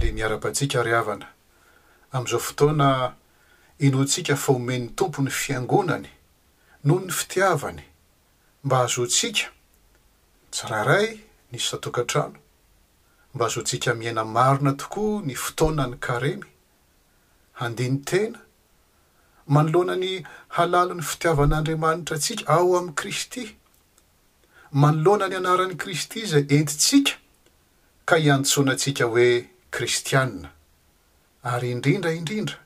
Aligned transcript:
le 0.00 0.10
miara-batsika 0.16 0.82
rihavana 0.86 1.26
amn'izao 2.16 2.42
fotoana 2.48 2.88
inoantsika 3.86 4.34
faomen'ny 4.44 4.86
tompo 4.98 5.20
ny 5.22 5.30
fiangonany 5.40 6.08
noho 6.84 7.00
ny 7.00 7.12
fitiavany 7.20 7.82
mba 8.64 8.76
azontsika 8.86 9.46
tsararay 10.50 11.08
nysy 11.52 11.66
satokantrano 11.70 12.38
mba 13.34 13.46
azontsika 13.46 13.94
miaina 13.94 14.24
marina 14.24 14.72
tokoa 14.72 15.22
ny 15.26 15.34
fotoana 15.44 15.86
ny 15.86 15.96
karemy 16.06 16.46
handiny 17.60 17.96
tena 18.08 18.38
manoloana 19.54 19.96
ny 20.02 20.24
halalo 20.56 20.94
ny 20.94 21.02
fitiavan'andriamanitra 21.10 22.14
antsika 22.16 22.48
ao 22.54 22.76
amin'ny 22.78 22.94
kristy 22.94 23.44
manoloana 24.72 25.28
ny 25.28 25.36
anaran'ni 25.36 25.76
kristy 25.82 26.20
izay 26.24 26.44
entintsika 26.58 27.12
ka 28.08 28.16
hiantsoanantsika 28.16 29.04
hoe 29.04 29.51
kristianina 29.72 30.50
ary 31.50 31.68
indrindra 31.72 32.10
indrindra 32.18 32.58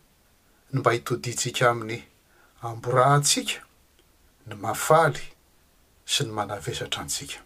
ny 0.73 0.77
mba 0.81 0.91
hitodiantsika 0.97 1.65
amin'ny 1.73 2.01
amborahantsika 2.67 3.59
ny 4.51 4.55
mafaly 4.65 5.25
sy 6.13 6.21
ny 6.27 6.31
manavesatra 6.37 7.01
antsika 7.07 7.39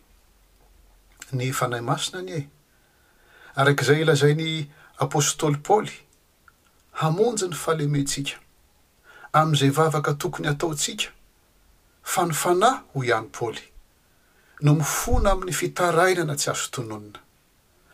ny 1.37 1.47
fanahy 1.59 1.85
masina 1.89 2.19
any 2.25 2.33
eh 2.41 2.47
arakaizay 3.61 4.01
ilazainy 4.03 4.51
apôstôly 5.05 5.59
paoly 5.69 5.95
hamonjy 7.05 7.47
ny 7.53 7.57
falementsika 7.65 8.35
amin'izay 9.39 9.73
vavaka 9.79 10.13
tokony 10.23 10.47
hataontsika 10.51 11.07
fa 12.13 12.23
ny 12.29 12.35
fanahy 12.45 12.79
ho 12.95 12.99
ihany 13.09 13.29
paoly 13.37 13.63
no 14.65 14.73
mifona 14.81 15.29
amin'ny 15.37 15.53
fitarainana 15.61 16.35
tsy 16.41 16.49
azo 16.53 16.69
tononina 16.81 17.21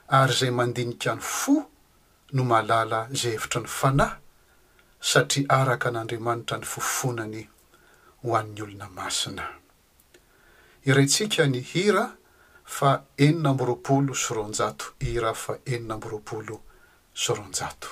ary 0.09 0.33
izay 0.33 0.51
mandinika 0.51 1.15
ny 1.17 1.21
fo 1.23 1.55
no 2.33 2.43
mahalala 2.47 3.01
izay 3.15 3.35
evitra 3.39 3.61
ny 3.63 3.69
fanahy 3.79 4.15
satria 5.11 5.47
araka 5.59 5.89
n'andriamanitra 5.91 6.57
ny 6.63 6.67
fofonany 6.73 7.43
ho 8.23 8.31
an'ny 8.39 8.61
olona 8.65 8.87
masina 8.97 9.45
iraintsika 10.89 11.43
ny 11.51 11.61
hira 11.73 12.05
fa 12.79 12.91
enina 13.27 13.51
mboropolo 13.55 14.15
soronjato 14.25 14.87
hira 15.03 15.35
fa 15.43 15.53
enina 15.75 15.95
amboropolo 15.99 16.57
soronjato 17.23 17.89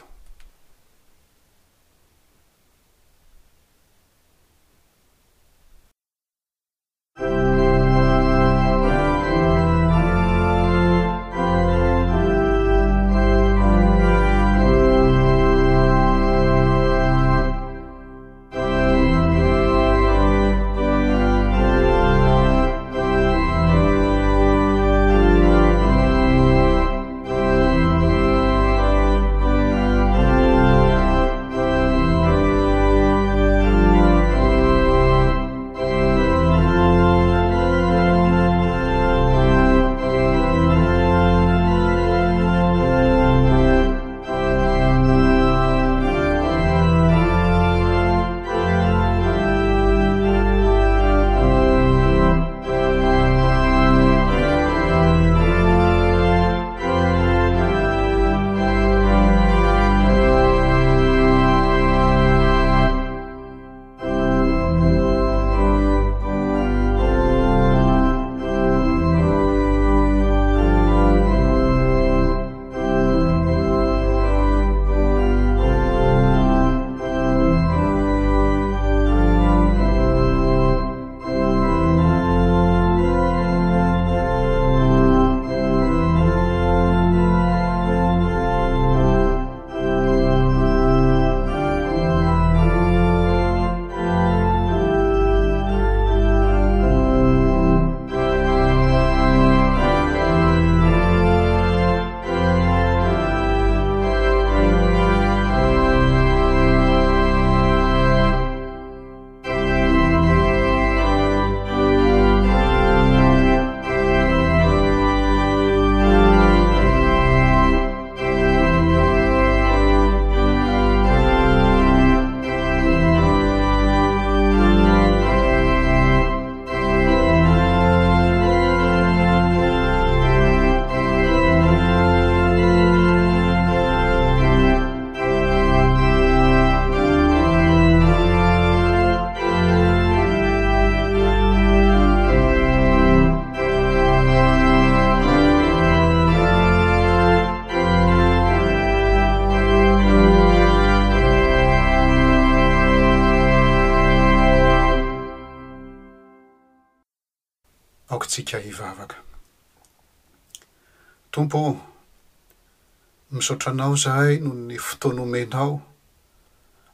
sotranao 163.46 163.94
zahay 164.04 164.36
noho 164.44 164.56
ny 164.68 164.78
fotoanomenao 164.86 165.74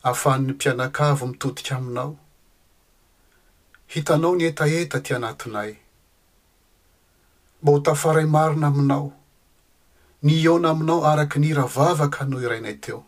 ahafan'ny 0.03 0.53
mpianakavo 0.53 1.27
mitodika 1.31 1.73
aminao 1.79 2.13
hitanao 3.93 4.35
ny 4.37 4.43
etaeta 4.51 4.99
ty 5.05 5.11
anatinay 5.17 5.73
mba 7.61 7.73
ho 7.73 7.79
tafaray 7.87 8.27
marina 8.35 8.67
aminao 8.71 9.07
ny 10.25 10.35
ona 10.55 10.71
aminao 10.71 11.01
araky 11.11 11.39
ny 11.39 11.47
ira 11.53 11.65
vavaka 11.77 12.21
noho 12.31 12.43
irainay 12.47 12.77
teo 12.85 13.01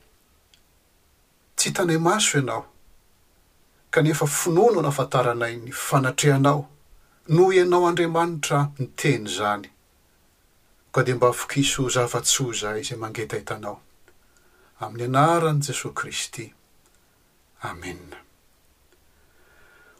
tsy 1.56 1.66
itanay 1.70 1.98
maso 2.06 2.38
ianao 2.38 2.64
ka 3.92 3.98
nefa 4.04 4.26
finoano 4.40 4.78
no 4.82 4.88
afantaranay 4.88 5.54
ny 5.64 5.72
fanatrehanao 5.86 6.62
noho 7.34 7.50
ianao 7.58 7.82
andriamanitra 7.88 8.58
ny 8.78 8.86
teny 9.00 9.26
izany 9.30 9.68
ka 10.92 11.02
dia 11.02 11.16
mba 11.16 11.30
vokiso 11.30 11.88
zafa-tsoa 11.88 12.52
zahy 12.52 12.80
izay 12.80 12.98
mangeta 13.00 13.36
hitanao 13.40 13.76
amin'ny 14.84 15.04
anaran' 15.08 15.62
jesosy 15.66 15.94
kristy 16.00 16.44
amea 17.68 18.20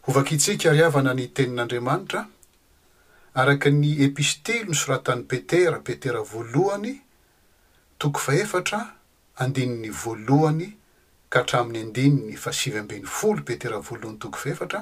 hovakiintsika 0.05 0.69
ry 0.77 0.83
avana 0.85 1.13
ny 1.17 1.27
tenin'andriamanitra 1.35 2.21
araka 3.41 3.69
ny 3.73 4.03
epistilo 4.05 4.69
ny 4.73 4.77
soratan'ny 4.83 5.25
petera 5.31 5.79
petera 5.81 6.21
voalohany 6.31 6.93
toko 8.01 8.19
fahefatra 8.25 8.81
andininy 9.43 9.89
voalohany 10.03 10.69
ka 11.33 11.37
hatramin'ny 11.41 11.81
andininy 11.87 12.37
fahasivymbeny 12.37 13.07
folo 13.19 13.41
petera 13.49 13.81
voalohany 13.89 14.19
tokofehefatra 14.21 14.81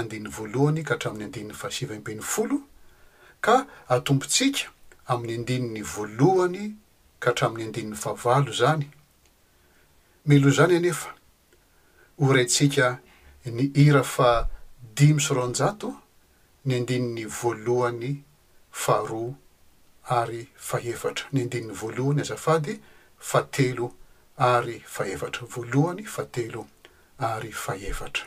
andiny 0.00 0.28
voalohany 0.36 0.80
ka 0.86 0.92
hatramin'ny 0.94 1.24
andin'ny 1.28 1.54
fahasivambeny 1.60 2.22
folo 2.34 2.58
ka 3.44 3.54
atompontsika 3.92 4.72
amin'ny 5.12 5.34
andini 5.40 5.68
'ny 5.74 5.82
voalohany 5.92 6.62
ka 7.22 7.28
hatramin'ny 7.30 7.66
andinin'ny 7.68 7.96
favalo 8.04 8.52
zany 8.60 8.86
meloa 10.28 10.56
zany 10.58 10.74
anefa 10.80 11.10
horantsika 12.22 12.86
ny 13.56 13.62
ira 13.84 14.02
fa 14.14 14.30
dimy 14.96 15.20
soronjato 15.26 15.90
ny 16.66 16.72
andinin'ny 16.78 17.24
voalohany 17.40 18.10
faharoa 18.84 19.30
ary 20.20 20.42
faevatra 20.68 21.24
ny 21.32 21.38
andinin'ny 21.44 21.74
voalohany 21.80 22.20
azafady 22.24 22.72
fa 23.30 23.40
telo 23.56 23.86
ary 24.52 24.76
faevatra 24.94 25.42
voalohany 25.54 26.02
fa 26.14 26.22
telo 26.36 26.62
ary 27.32 27.50
faevatra 27.64 28.26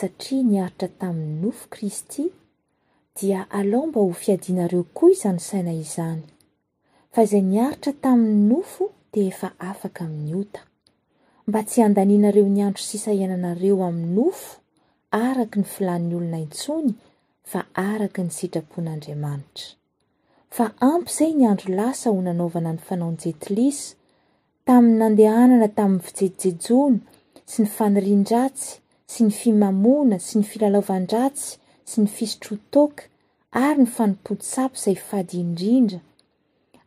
satria 0.00 0.42
niaritra 0.42 0.88
tamin'ny 1.00 1.40
nofo 1.42 1.66
kristy 1.74 2.22
dia 3.18 3.40
alaomba 3.58 4.00
ho 4.02 4.12
fiadianareo 4.22 4.84
koa 4.96 5.10
izany 5.14 5.40
saina 5.48 5.72
izany 5.86 6.22
fa 7.12 7.20
izay 7.26 7.42
niaritra 7.50 7.92
tamin'ny 8.04 8.42
nofo 8.52 8.84
de 9.12 9.20
efa 9.30 9.48
afaka 9.70 10.00
amin'ny 10.08 10.32
ota 10.42 10.62
mba 11.48 11.60
tsy 11.68 11.78
andanianareo 11.86 12.46
ny 12.54 12.60
andro 12.68 12.82
sisa 12.90 13.10
iainanareo 13.18 13.76
amin'ny 13.88 14.14
nofo 14.18 14.50
araky 15.28 15.56
ny 15.60 15.66
filan'ny 15.74 16.12
olona 16.18 16.38
intsony 16.46 16.90
fa 17.50 17.60
araka 17.90 18.20
ny 18.24 18.30
sitrapon'andriamanitra 18.38 19.68
fa 20.56 20.64
ampy 20.92 21.10
izay 21.12 21.32
ny 21.38 21.44
andro 21.52 21.68
lasa 21.80 22.06
ho 22.14 22.18
nanaovana 22.26 22.70
ny 22.76 22.80
fanaonjetilisa 22.88 23.92
tamin'ny 24.66 24.98
nandehanana 25.02 25.68
tamin'ny 25.78 26.04
fijejijejony 26.08 26.96
sy 27.50 27.58
ny 27.62 27.68
faniriandratsy 27.78 28.76
sy 29.10 29.24
ny 29.26 29.32
fimamona 29.34 30.20
sy 30.22 30.38
ny 30.40 30.44
filalaovan-dratsy 30.46 31.56
sy 31.88 32.04
ny 32.04 32.10
fisotrotoka 32.12 33.08
ary 33.58 33.82
ny 33.82 33.88
fanompod 33.90 34.42
tsapy 34.44 34.78
izay 34.84 34.98
fady 35.08 35.40
indrindra 35.42 35.98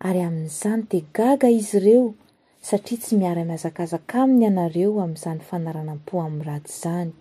ary 0.07 0.21
amin'izany 0.27 0.85
te 0.93 1.01
gaga 1.19 1.49
izy 1.51 1.79
ireo 1.81 2.05
satria 2.69 3.01
tsy 3.03 3.19
miara-miazakazaka 3.23 4.23
aminy 4.23 4.47
anareo 4.53 4.99
ami'izany 5.03 5.41
fanaranam-po 5.49 6.23
amin'ny 6.25 6.47
ratsy 6.47 6.77
zany 6.85 7.11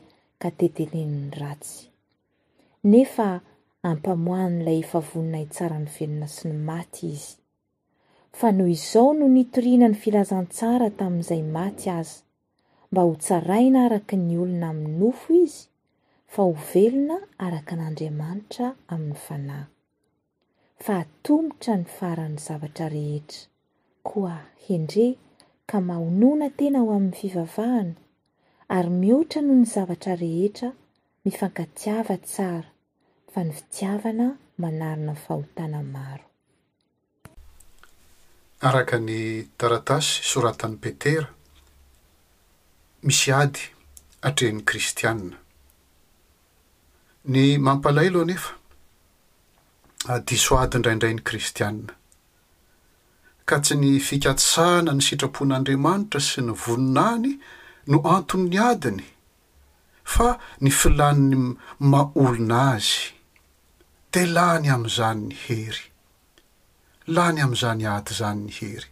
ka 0.43 0.55
teteneniny 0.61 1.35
ratsy 1.41 1.91
nefa 2.93 3.29
ampamohann'ilay 3.91 4.83
efa 4.87 5.03
voninay 5.09 5.49
tsara 5.51 5.83
ny 5.83 5.91
venona 5.97 6.29
sy 6.37 6.47
ny 6.53 6.57
maty 6.71 7.11
izy 7.17 7.33
fa 8.39 8.55
noho 8.55 8.71
izao 8.79 9.11
no 9.19 9.27
nitoriana 9.35 9.91
ny 9.91 9.99
filazantsara 10.05 10.95
tamin'izay 10.99 11.43
maty 11.43 11.91
azy 11.91 12.22
mba 12.93 13.03
ho 13.09 13.13
tsaraina 13.25 13.79
araka 13.89 14.17
ny 14.21 14.33
olona 14.37 14.69
amin'ny 14.73 14.99
nofo 15.01 15.33
izy 15.45 15.63
fa 16.33 16.41
ho 16.45 16.53
velona 16.71 17.17
araka 17.45 17.73
n'andriamanitra 17.79 18.67
amin'ny 18.93 19.19
fanahy 19.25 19.67
fa 20.85 20.93
hatombotra 21.01 21.73
ny 21.81 21.85
faran'ny 21.97 22.37
zavatra 22.47 22.87
rehetra 22.95 23.43
koa 24.09 24.35
hendre 24.67 25.07
ka 25.71 25.79
mahonoana 25.89 26.49
tena 26.59 26.79
ho 26.85 26.91
amin'ny 26.99 27.17
fivavahana 27.21 27.95
ary 28.77 28.91
mihoatra 29.01 29.41
noho 29.47 29.59
ny 29.63 29.67
zavatra 29.75 30.13
rehetra 30.25 30.69
mifankatiava 31.25 32.17
tsara 32.31 32.71
fa 33.33 33.39
ny 33.47 33.51
fitiavana 33.57 34.27
manarina 34.63 35.15
ny 35.15 35.21
fahotana 35.25 35.81
maro 35.95 36.25
araka 38.69 38.97
ny 39.07 39.19
taratasy 39.59 40.15
soratan'ny 40.31 40.77
petera 40.85 41.29
misy 43.09 43.33
ady 43.41 43.59
atren'ny 44.29 44.63
kristianna 44.69 45.37
ny 47.33 47.45
mampalailohanefa 47.67 48.55
disoady 50.29 50.77
ndraindray 50.79 51.13
'ny 51.15 51.23
kristianna 51.29 51.93
ka 53.49 53.57
tsy 53.63 53.75
ny 53.83 53.93
fikatsana 54.09 54.91
ny 54.95 55.03
sitrapon'andriamanitra 55.07 56.21
sy 56.29 56.41
ny 56.47 56.53
voninany 56.65 57.33
no 57.91 57.97
anton'ny 58.15 58.57
adiny 58.71 59.07
fa 60.15 60.29
ny 60.63 60.71
filaniny 60.81 61.41
ma 61.91 62.01
olona 62.23 62.61
azy 62.79 63.01
de 64.13 64.23
lany 64.37 64.67
am'izany 64.75 65.21
ny 65.29 65.35
hery 65.45 65.85
lany 67.17 67.39
am'izany 67.45 67.83
ady 67.95 68.11
izany 68.15 68.41
ny 68.47 68.53
hery 68.59 68.91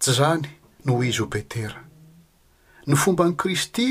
tsy 0.00 0.10
zany 0.18 0.46
noho 0.84 1.00
izy 1.08 1.22
ho 1.24 1.28
betera 1.36 1.80
ny 2.88 2.96
fomba 2.96 3.24
n'yi 3.28 3.36
kristy 3.40 3.88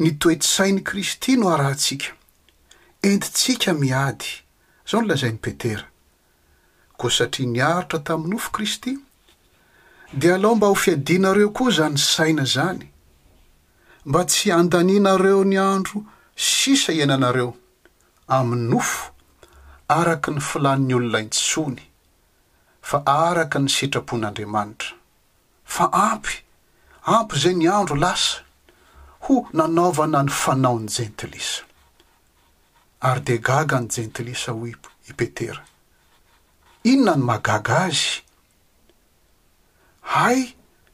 ny 0.00 0.10
toe-tsainy 0.20 0.80
kristy 0.86 1.36
no 1.36 1.48
araantsika 1.52 2.08
entintsika 3.08 3.72
miady 3.82 4.28
izao 4.86 5.00
no 5.02 5.08
lazain'ny 5.10 5.40
petera 5.44 5.84
koa 6.98 7.10
satria 7.16 7.48
niaritra 7.54 7.98
tamin'ny 8.06 8.30
nofo 8.34 8.50
kristy 8.56 8.92
dia 10.20 10.34
alaho 10.36 10.54
mba 10.56 10.66
ho 10.70 10.76
fiadinareo 10.84 11.48
koa 11.56 11.70
izany 11.74 11.98
saina 12.14 12.42
izany 12.48 12.84
mba 14.08 14.20
tsy 14.30 14.46
andanianareo 14.58 15.42
ny 15.50 15.56
andro 15.72 15.96
sisa 16.58 16.90
iananareo 16.92 17.50
amin'ny 18.38 18.68
nofo 18.72 19.00
araka 20.00 20.30
ny 20.36 20.40
filan'ny 20.50 20.92
olona 20.96 21.18
intsony 21.26 21.82
fa 22.88 22.98
araka 23.28 23.58
ny 23.62 23.68
sitrapon'andriamanitra 23.76 24.90
fa 25.74 25.84
ampy 26.10 26.47
ampy 27.14 27.38
zay 27.40 27.54
ny 27.56 27.68
andro 27.72 27.96
lasa 28.04 28.38
ho 29.28 29.34
nanaovana 29.58 30.20
ny 30.24 30.32
fanaony 30.42 30.88
jentilisa 30.96 31.60
ary 33.08 33.22
de 33.26 33.36
gaga 33.48 33.78
ny 33.82 33.88
jentilisa 33.94 34.50
hoy 34.56 34.72
i 35.08 35.12
petera 35.18 35.62
inona 36.90 37.14
ny 37.18 37.22
magaga 37.30 37.76
azy 37.88 38.10
hay 40.14 40.38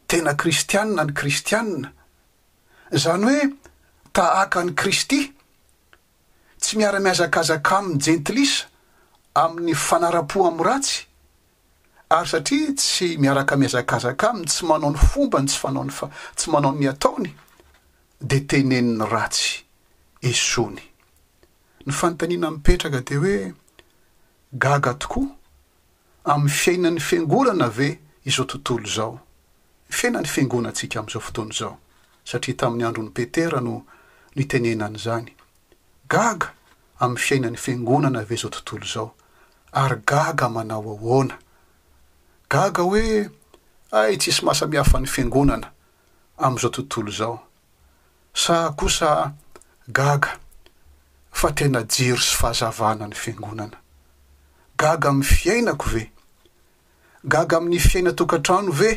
tena 0.08 0.32
kristianna 0.40 1.02
ny 1.08 1.12
kristiana 1.18 1.88
zany 3.02 3.24
hoe 3.28 3.44
tahaka 4.14 4.60
ny 4.66 4.72
kristy 4.80 5.20
tsy 6.60 6.72
miara-mihazakazaka 6.78 7.72
amin'ny 7.80 8.02
jentilisa 8.06 8.62
amin'ny 9.42 9.74
fanara-po 9.86 10.38
am 10.50 10.58
ratsy 10.68 10.98
ary 12.14 12.28
satria 12.28 12.72
tsy 12.76 13.16
miaraka 13.18 13.56
miazakazaka 13.56 14.30
aminy 14.30 14.46
tsy 14.46 14.64
manao 14.66 14.90
ny 14.90 14.96
fombany 14.98 15.46
tsy 15.46 15.58
manaony 15.66 15.90
fa 15.90 16.06
tsy 16.36 16.50
manao 16.50 16.72
'ny 16.72 16.86
ataony 16.88 17.34
de 18.20 18.38
teneniny 18.40 19.04
ratsy 19.10 19.64
esony 20.22 20.82
ny 21.86 21.92
fanontaniana 21.92 22.50
mipetraka 22.50 23.00
de 23.00 23.14
hoe 23.16 23.54
gaga 24.52 24.94
tokoa 24.94 25.28
amn'ny 26.24 26.50
fiainan'ny 26.54 27.00
fangonana 27.00 27.68
ve 27.76 27.98
izao 28.26 28.44
tontolo 28.44 28.86
izao 28.86 29.18
fiainan'ny 29.90 30.26
fangonantsika 30.34 31.00
am'izao 31.00 31.20
fotoana 31.20 31.52
izao 31.54 31.78
satria 32.24 32.56
tamin'ny 32.56 32.86
androny 32.86 33.10
petera 33.10 33.60
no 33.60 33.82
ny 34.36 34.44
tenenany 34.46 34.96
izany 34.96 35.34
gaga 36.08 36.52
amn'ny 37.00 37.18
fiainan'ny 37.26 37.56
fangonana 37.58 38.20
ave 38.20 38.36
zao 38.36 38.50
tontolo 38.50 38.84
izao 38.86 39.08
ary 39.72 39.98
gaga 40.06 40.48
manao 40.48 40.82
aooana 40.94 41.38
gaga 42.54 42.82
hoe 42.82 43.30
ai 43.98 44.14
tsisy 44.20 44.42
masa 44.46 44.66
miafa 44.70 44.96
n'ny 45.00 45.10
fiangonana 45.14 45.68
am'izao 46.44 46.70
tontolo 46.76 47.10
zao 47.18 47.36
sa 48.42 48.56
kosa 48.78 49.10
gaga 49.98 50.32
fa 51.38 51.48
tena 51.56 51.80
jiro 51.92 52.20
sy 52.26 52.34
fahazavana 52.40 53.06
ny 53.10 53.16
fiangonana 53.22 53.78
gaga 54.82 55.08
amn'ny 55.12 55.26
fiainako 55.38 55.86
ve 55.96 56.02
gaga 57.32 57.56
amn'ny 57.58 57.78
fiaina 57.86 58.10
tokantrano 58.18 58.70
ve 58.80 58.90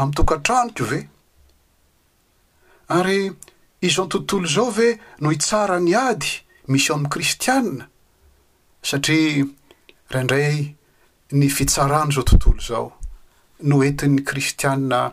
am'y 0.00 0.12
tokantranoko 0.16 0.84
ve 0.90 1.00
ary 2.96 3.20
izaon 3.86 4.08
tontolo 4.12 4.46
zao 4.54 4.68
ve 4.78 4.88
no 5.20 5.28
hitsara 5.32 5.76
ny 5.86 5.92
ady 6.08 6.30
misy 6.70 6.88
eo 6.92 6.98
am'ny 6.98 7.08
kristianna 7.14 7.84
satria 8.88 9.46
raha 10.10 10.20
indray 10.24 10.58
ny 11.34 11.48
fitsarana 11.50 12.12
zao 12.14 12.22
tontolo 12.22 12.60
zao 12.68 12.92
no 13.62 13.82
entin'ny 13.82 14.22
kristianina 14.22 15.12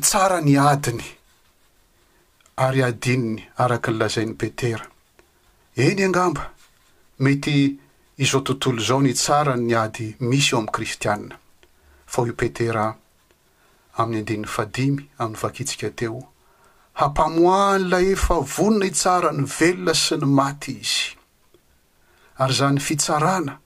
tsara 0.00 0.38
ny 0.40 0.54
adiny 0.58 1.02
ary 2.66 2.82
adininy 2.88 3.42
araky 3.64 3.90
ny 3.90 3.98
lazain'ny 3.98 4.36
petera 4.40 4.86
eny 5.76 6.02
angamba 6.06 6.44
mety 7.22 7.78
izao 8.18 8.40
tontolo 8.46 8.78
zao 8.88 9.00
ny 9.02 9.12
tsara 9.14 9.54
ny 9.56 9.74
ady 9.74 10.14
misy 10.28 10.52
eo 10.54 10.58
am'ny 10.62 10.70
kristianna 10.72 11.34
fa 12.06 12.22
o 12.22 12.26
i 12.28 12.32
petera 12.32 12.86
amin'ny 13.98 14.20
andinin'ny 14.22 14.46
fadimy 14.54 15.02
amn'ny 15.18 15.38
vakitsika 15.42 15.90
teo 15.98 16.20
hampamoanyla 17.00 17.98
efa 18.14 18.36
vonona 18.54 18.84
hitsara 18.86 19.30
ny 19.34 19.44
velona 19.60 19.94
sy 19.94 20.14
ny 20.22 20.26
maty 20.38 20.72
izy 20.86 21.16
ary 22.38 22.54
zany 22.54 22.78
fitsarana 22.80 23.58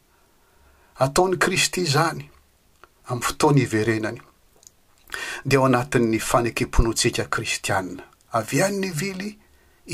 ataony 1.06 1.36
kristy 1.44 1.80
izany 1.86 2.24
amin'ny 3.10 3.22
fotoana 3.28 3.60
iverenany 3.62 4.18
dia 5.50 5.58
ao 5.58 5.64
anatin'ny 5.68 6.20
faneke-ponontsika 6.30 7.24
kristianina 7.34 8.04
avy 8.40 8.60
any'ny 8.66 8.90
vily 9.00 9.30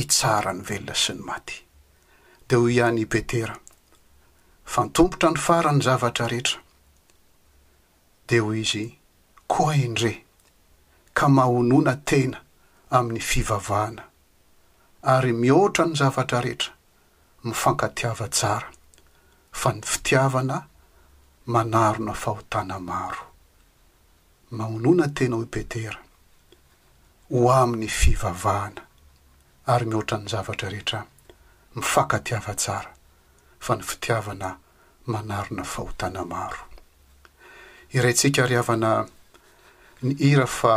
hitsara 0.00 0.52
ny 0.58 0.64
velona 0.70 0.96
sy 1.04 1.14
ny 1.16 1.24
maty 1.30 1.56
di 2.48 2.58
hoy 2.60 2.76
ihany 2.76 3.00
i 3.04 3.06
petera 3.16 3.56
fantompotra 4.76 5.30
ny 5.32 5.40
farany 5.46 5.80
zavatra 5.88 6.28
rehetra 6.34 6.60
di 8.28 8.42
hoy 8.44 8.60
izy 8.66 8.84
koa 9.54 9.78
indre 9.86 10.12
ka 11.18 11.28
mahonoana 11.38 11.96
tena 12.12 12.44
amin'ny 13.00 13.24
fivavahana 13.32 14.04
ary 15.16 15.32
mihoatra 15.42 15.86
ny 15.88 15.96
zavatra 16.04 16.44
rehetra 16.48 16.74
mifankatiava 17.48 18.28
tsara 18.36 18.70
fa 19.62 19.70
ny 19.72 19.82
fitiavana 19.94 20.60
manarona 21.48 22.12
fahotana 22.14 22.78
maro 22.90 23.22
maonona 24.58 25.08
tena 25.16 25.36
ho 25.36 25.42
i 25.46 25.48
petera 25.56 25.98
ho 27.32 27.38
amin'ny 27.60 27.88
fivavahana 28.00 28.82
ary 29.74 29.86
mihoatra 29.88 30.16
ny 30.20 30.26
zavatra 30.32 30.68
rehetra 30.74 31.00
mifakatiavatsara 31.76 32.90
fa 33.64 33.72
ny 33.76 33.82
fitiavana 33.90 34.48
manarona 35.14 35.64
fahotana 35.74 36.22
maro 36.32 36.60
irayntsika 37.96 38.42
ri 38.50 38.56
avana 38.64 38.90
ny 40.04 40.12
ira 40.32 40.44
fa 40.58 40.74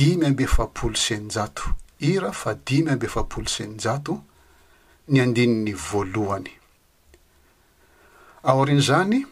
dimy 0.00 0.26
ambe 0.30 0.44
efapolo 0.48 0.96
senijato 1.06 1.64
ira 2.12 2.32
fa 2.42 2.50
dimy 2.66 2.88
ambe 2.96 3.06
efapolo 3.10 3.46
senijato 3.56 4.12
ny 5.12 5.20
andini'ny 5.24 5.74
voalohany 5.88 6.52
ao 8.42 8.58
arin'izany 8.62 9.24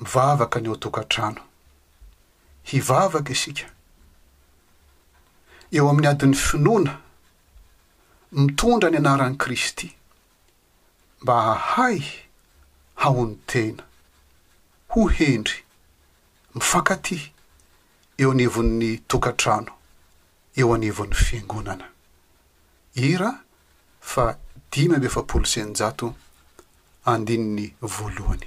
mivavaka 0.00 0.60
ny 0.60 0.66
eo 0.68 0.74
atokantrano 0.76 1.40
hivavaka 2.68 3.32
isika 3.32 3.66
eo 5.76 5.84
amin'ny 5.90 6.08
adin'ny 6.10 6.36
finoana 6.46 6.92
mitondra 8.36 8.88
ny 8.90 8.98
anaran'ni 9.00 9.38
kristy 9.42 9.88
mba 11.22 11.34
ahay 11.54 11.98
haony 13.00 13.34
tena 13.50 13.82
ho 14.90 15.00
hendry 15.16 15.58
mifankaty 16.54 17.18
eo 18.20 18.28
anivon'ny 18.34 18.90
tokantrano 19.10 19.72
eo 20.58 20.68
aniovon'ny 20.74 21.16
fiangonana 21.24 21.86
ira 23.10 23.30
fa 24.10 24.24
dimy 24.70 24.96
be 25.00 25.06
efapolosenyjato 25.10 26.06
andinin'ny 27.12 27.68
voalohany 27.94 28.46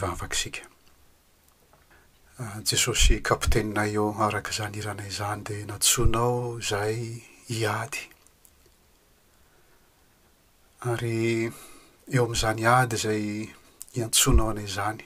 vavakisika 0.00 0.60
ah, 2.40 2.46
jesosy 2.70 3.18
kapiteninay 3.28 3.90
eo 3.98 4.08
araky 4.24 4.52
zany 4.58 4.76
iranay 4.80 5.10
zany 5.18 5.40
de 5.46 5.56
natsonao 5.68 6.38
zay 6.68 6.98
iady 7.56 8.00
ary 10.90 11.50
eo 12.14 12.24
am'izany 12.26 12.62
ady 12.74 12.96
zay 13.04 13.24
iantsoanao 13.96 14.48
anay 14.52 14.66
zany 14.76 15.04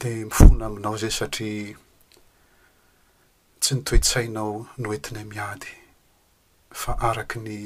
de 0.00 0.10
mifona 0.28 0.64
aminao 0.66 0.96
zay 1.00 1.10
satria 1.18 1.76
tsy 3.60 3.72
nitoettsainao 3.76 4.50
noentinyy 4.82 5.24
miady 5.32 5.70
fa 6.80 6.92
araky 7.10 7.38
ny 7.46 7.56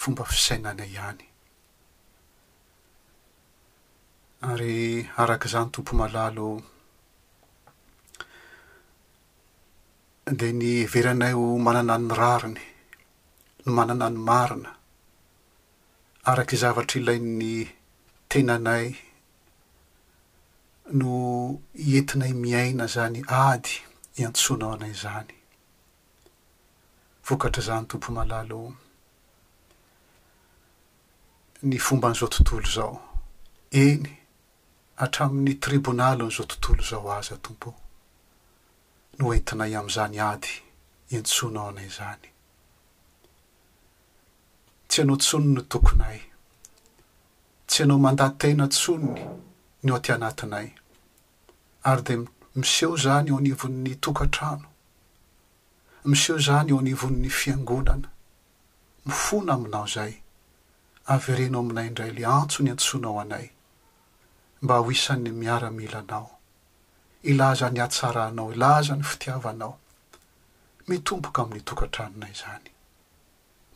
fomba 0.00 0.24
fisaina 0.30 0.68
anay 0.72 0.90
ihany 0.96 1.27
ary 4.40 5.02
arak' 5.16 5.48
zany 5.52 5.70
tompo 5.74 5.96
malalo 5.98 6.62
de 10.30 10.52
ny 10.52 10.86
veranayo 10.92 11.58
manana 11.58 11.96
ny 11.98 12.14
rariny 12.20 12.62
no 13.64 13.72
manana 13.74 14.06
ny 14.10 14.18
marina 14.28 14.70
araky 16.30 16.56
zavatra 16.62 17.00
ilain'ny 17.00 17.54
tenanay 18.30 18.86
no 20.98 21.10
ientinay 21.90 22.32
miaina 22.42 22.86
zany 22.94 23.20
ady 23.26 23.72
iantsoanao 24.22 24.72
anay 24.74 24.94
zany 25.02 25.34
vokatry 27.26 27.62
zany 27.68 27.84
tompo 27.90 28.08
malalo 28.16 28.60
ny 31.68 31.76
fomban'izao 31.86 32.28
tontolo 32.34 32.68
zao 32.76 32.92
eny 33.82 34.17
atramin'ny 35.04 35.54
tribonaly 35.64 36.24
'izao 36.26 36.46
tontolo 36.50 36.82
zao 36.90 37.06
aza 37.18 37.36
tompo 37.44 37.68
no 39.16 39.22
oentinay 39.30 39.72
amn'izany 39.80 40.16
ady 40.32 40.50
iantsonao 41.14 41.66
anay 41.70 41.86
izany 41.92 42.26
tsy 44.88 44.98
anao 45.02 45.16
tsonony 45.22 45.62
tokonay 45.72 46.18
tsy 47.68 47.80
anao 47.84 47.98
mandatena 48.04 48.64
tsoony 48.74 49.12
ny 49.84 49.88
o 49.96 49.98
ti 50.02 50.10
anatinay 50.16 50.68
ary 51.90 52.02
de 52.06 52.14
miseho 52.60 52.92
izany 53.00 53.26
eo 53.30 53.36
anivon'ny 53.40 53.92
tokantrano 54.04 54.68
miseho 56.10 56.36
izany 56.42 56.68
eo 56.72 56.78
anivon'ny 56.82 57.28
fiangonana 57.38 58.08
mifona 59.08 59.50
aminao 59.54 59.86
izay 59.90 60.12
avy 61.12 61.30
reno 61.38 61.58
aminay 61.62 61.86
indray 61.88 62.12
le 62.16 62.22
antso 62.38 62.58
ny 62.62 62.70
antsonao 62.74 63.16
anay 63.24 63.46
mba 64.62 64.76
ho 64.78 64.90
isan'ny 64.90 65.30
miaramilanao 65.40 66.30
ilaza 67.30 67.70
ny 67.70 67.80
hatsaranao 67.80 68.52
ilaza 68.54 68.94
ny 68.98 69.02
fitiavanao 69.10 69.74
mitompoka 70.88 71.38
amin'ny 71.42 71.64
tokantranonay 71.68 72.32
izany 72.36 72.70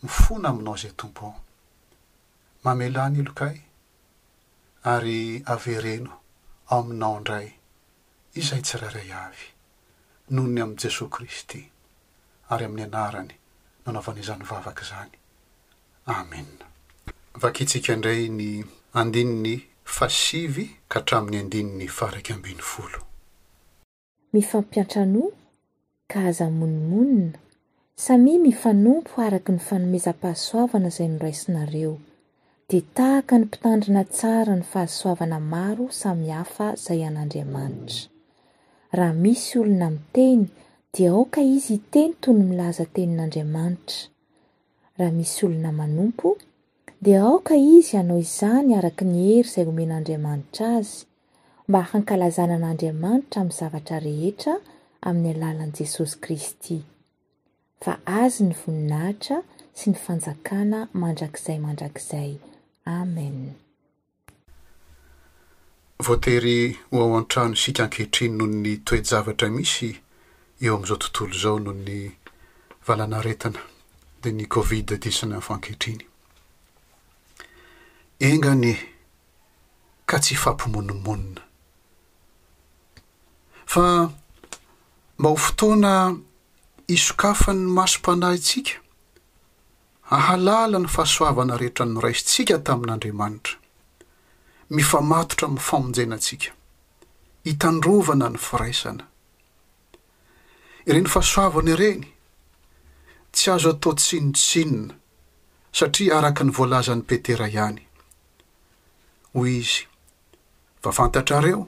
mifona 0.03 0.47
aminao 0.51 0.77
izay 0.81 0.95
tompoo 1.01 1.35
mamelany 2.64 3.21
lokahy 3.29 3.61
ary 4.92 5.18
avereno 5.55 6.12
ao 6.73 6.81
aminao 6.83 7.16
indray 7.21 7.49
izay 8.40 8.62
tsirairay 8.66 9.09
avy 9.25 9.47
nohoony 10.33 10.61
amin'ni 10.62 10.81
jesosy 10.83 11.11
kristy 11.14 11.61
ary 12.53 12.64
amin'ny 12.66 12.85
anarany 12.90 13.35
manaovana 13.85 14.18
izany 14.23 14.45
vavaka 14.51 14.83
izany 14.87 15.14
amen 16.18 16.49
vakiintsika 17.42 17.92
indray 17.95 18.23
ny 18.38 18.49
andininy 19.01 19.57
siy 19.85 20.79
ka 20.88 21.01
tramin'ny 21.07 21.38
andinny 21.42 21.87
farikymbny 21.99 22.55
l 22.55 22.97
mifampiantranoa 24.33 25.31
ka 26.11 26.18
azamonimonina 26.29 27.38
samia 28.05 28.38
mifanompo 28.47 29.12
araka 29.27 29.51
ny 29.57 29.61
fanomezam-pahasoavana 29.68 30.88
izay 30.92 31.09
noraisinareo 31.14 31.92
dia 32.68 32.83
tahaka 32.97 33.35
ny 33.38 33.45
mpitandrina 33.49 34.03
tsara 34.16 34.55
ny 34.57 34.62
fahasoavana 34.73 35.38
maro 35.53 35.87
samy 36.01 36.27
hafa 36.38 36.66
izay 36.79 37.01
an'andriamanitra 37.05 38.11
raha 38.99 39.14
misy 39.23 39.59
olona 39.62 39.88
minteny 39.95 40.40
dia 40.95 41.11
aoka 41.16 41.40
izy 41.55 41.75
iteny 41.79 42.11
toyny 42.23 42.42
milaza 42.51 42.85
tenin'andriamanitra 42.95 43.97
raha 44.99 45.12
misy 45.18 45.38
olona 45.47 45.71
manompo 45.81 46.29
de 47.03 47.17
aoka 47.17 47.57
izy 47.57 47.97
ianao 47.97 48.19
izany 48.19 48.75
araka 48.79 49.05
ny 49.05 49.17
hery 49.27 49.41
izay 49.47 49.65
homen'andriamanitra 49.65 50.67
azy 50.79 51.01
mba 51.69 51.81
hankalazana 51.91 52.55
an'andriamanitra 52.59 53.38
amin'ny 53.43 53.53
zavatra 53.61 53.99
rehetra 54.07 54.55
amin'ny 55.03 55.35
alalan' 55.43 55.73
jesosy 55.79 56.17
kristy 56.23 56.79
fa 57.83 57.99
azy 58.07 58.45
ny 58.47 58.55
voninahitra 58.61 59.38
sy 59.79 59.91
ny 59.91 59.99
fanjakana 60.05 60.81
mandrakzay 60.93 61.59
mandrakzay 61.59 62.31
amen 62.85 63.37
voatery 66.07 66.59
ho 66.91 67.03
aoan-trano 67.03 67.55
isika 67.59 67.83
ankehitriny 67.85 68.35
noho 68.37 68.51
ny 68.62 68.73
toe-javatra 68.87 69.51
misy 69.57 69.91
eo 70.62 70.75
amin'izao 70.77 70.97
tontolo 71.03 71.35
izao 71.35 71.59
noho 71.59 71.79
ny 71.87 71.99
valanaretina 72.87 73.59
de 74.23 74.31
ny 74.33 74.47
covid 74.47 74.87
disina 75.03 75.35
ny 75.37 75.41
faankehitriny 75.43 76.12
enganie 78.23 78.77
ka 80.07 80.17
tsy 80.23 80.35
hifampimonomonina 80.35 81.43
fa 83.67 83.85
mba 85.19 85.29
ho 85.33 85.37
fotoana 85.45 85.93
isokafany 86.95 87.63
masom-panahyntsika 87.77 88.75
hahalala 90.11 90.79
ny 90.79 90.89
fahasoavana 90.95 91.55
rehetra 91.61 91.85
noraisintsika 91.95 92.57
tamin'andriamanitra 92.67 93.57
mifa 94.77 94.99
matotra 95.11 95.47
mny 95.49 95.59
famonjanantsika 95.69 96.51
hitandrovana 97.47 98.27
ny 98.33 98.39
firaisana 98.49 99.05
ireny 100.89 101.09
fahasoavana 101.15 101.71
ireny 101.75 102.03
tsy 103.35 103.47
azo 103.55 103.71
atao 103.75 103.93
tsinootsinona 104.01 104.95
satria 105.79 106.13
araka 106.19 106.43
ny 106.47 106.53
voalazan'ny 106.57 107.03
petera 107.11 107.49
ihany 107.55 107.83
hoy 109.35 109.57
izy 109.59 109.87
vavantatrareo 110.85 111.64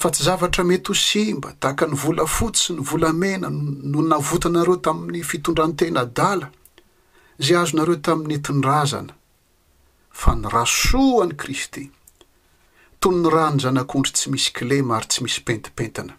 fa 0.00 0.10
tsy 0.10 0.24
zavatra 0.26 0.64
mety 0.68 0.90
ho 0.90 0.94
simba 1.00 1.52
tahaka 1.60 1.86
ny 1.88 1.96
volafotsy 2.04 2.74
ny 2.74 2.82
vola 2.90 3.12
mena 3.12 3.48
no 3.50 4.00
navotanareo 4.02 4.76
tamin'ny 4.76 5.22
fitondran- 5.24 5.76
tena 5.78 6.02
dala 6.16 6.50
izay 7.38 7.56
azonareo 7.62 7.96
tamin'ny 8.04 8.34
entindrazana 8.36 9.12
fa 10.20 10.34
ny 10.34 10.48
rasoany 10.54 11.34
kristy 11.42 11.84
tony 13.00 13.22
ny 13.24 13.30
ranon 13.36 13.62
zanak'ondry 13.64 14.12
tsy 14.16 14.26
misy 14.32 14.50
klema 14.58 14.96
ary 14.98 15.08
tsy 15.08 15.20
misy 15.24 15.40
mpentipentina 15.40 16.14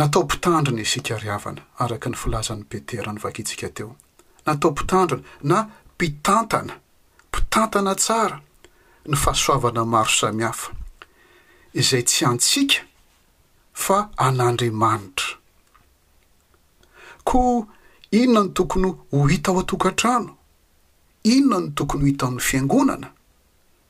natao 0.00 0.22
mpitandrina 0.24 0.80
isikariavana 0.86 1.62
araka 1.84 2.06
ny 2.10 2.16
filazan'ny 2.22 2.64
petera 2.70 3.10
ny 3.12 3.20
vakitsika 3.22 3.68
teo 3.76 3.92
natao 4.46 4.70
mpitandrina 4.72 5.24
na 5.42 5.58
mpitantana 5.94 6.74
tantana 7.52 7.92
tsara 8.02 8.38
ny 9.10 9.14
fahasoavana 9.22 9.82
maro 9.92 10.08
samihafa 10.20 10.68
izay 11.80 12.02
tsy 12.08 12.22
antsika 12.30 12.76
fa 13.84 13.98
an'andriamanitra 14.26 15.28
koa 17.28 17.56
inona 18.20 18.42
no 18.46 18.50
tokony 18.58 18.88
ho 19.12 19.18
hita 19.32 19.48
ao 19.52 19.58
atokantrano 19.62 20.32
inona 21.34 21.58
no 21.66 21.72
tokony 21.76 22.02
ho 22.02 22.06
hita 22.10 22.24
amin'ny 22.26 22.44
fiangonana 22.48 23.08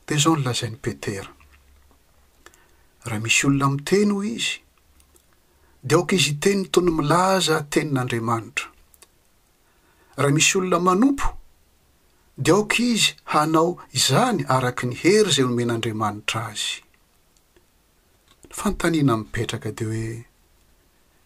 dia 0.07 0.15
izao 0.19 0.33
no 0.39 0.43
lazain'ny 0.47 0.79
petera 0.85 1.31
raha 3.09 3.21
misy 3.25 3.41
olona 3.47 3.67
miteno 3.77 4.13
ho 4.19 4.23
izy 4.37 4.57
dia 5.87 5.95
aoka 5.99 6.13
izy 6.19 6.33
teny 6.43 6.59
ny 6.61 6.65
tony 6.73 6.91
milaza 6.99 7.57
tenin'andriamanitra 7.73 8.67
raha 10.19 10.33
misy 10.37 10.53
olona 10.59 10.79
manompo 10.87 11.27
de 12.39 12.51
aoka 12.51 12.77
izy 12.83 13.13
hanao 13.31 13.77
izany 13.93 14.45
araky 14.49 14.87
ny 14.87 14.95
hery 15.01 15.31
zay 15.35 15.45
nomen'andriamanitra 15.47 16.41
azy 16.51 16.69
ny 18.49 18.53
fantaniana 18.59 19.15
mipetraka 19.21 19.71
de 19.77 19.85
hoe 19.89 20.17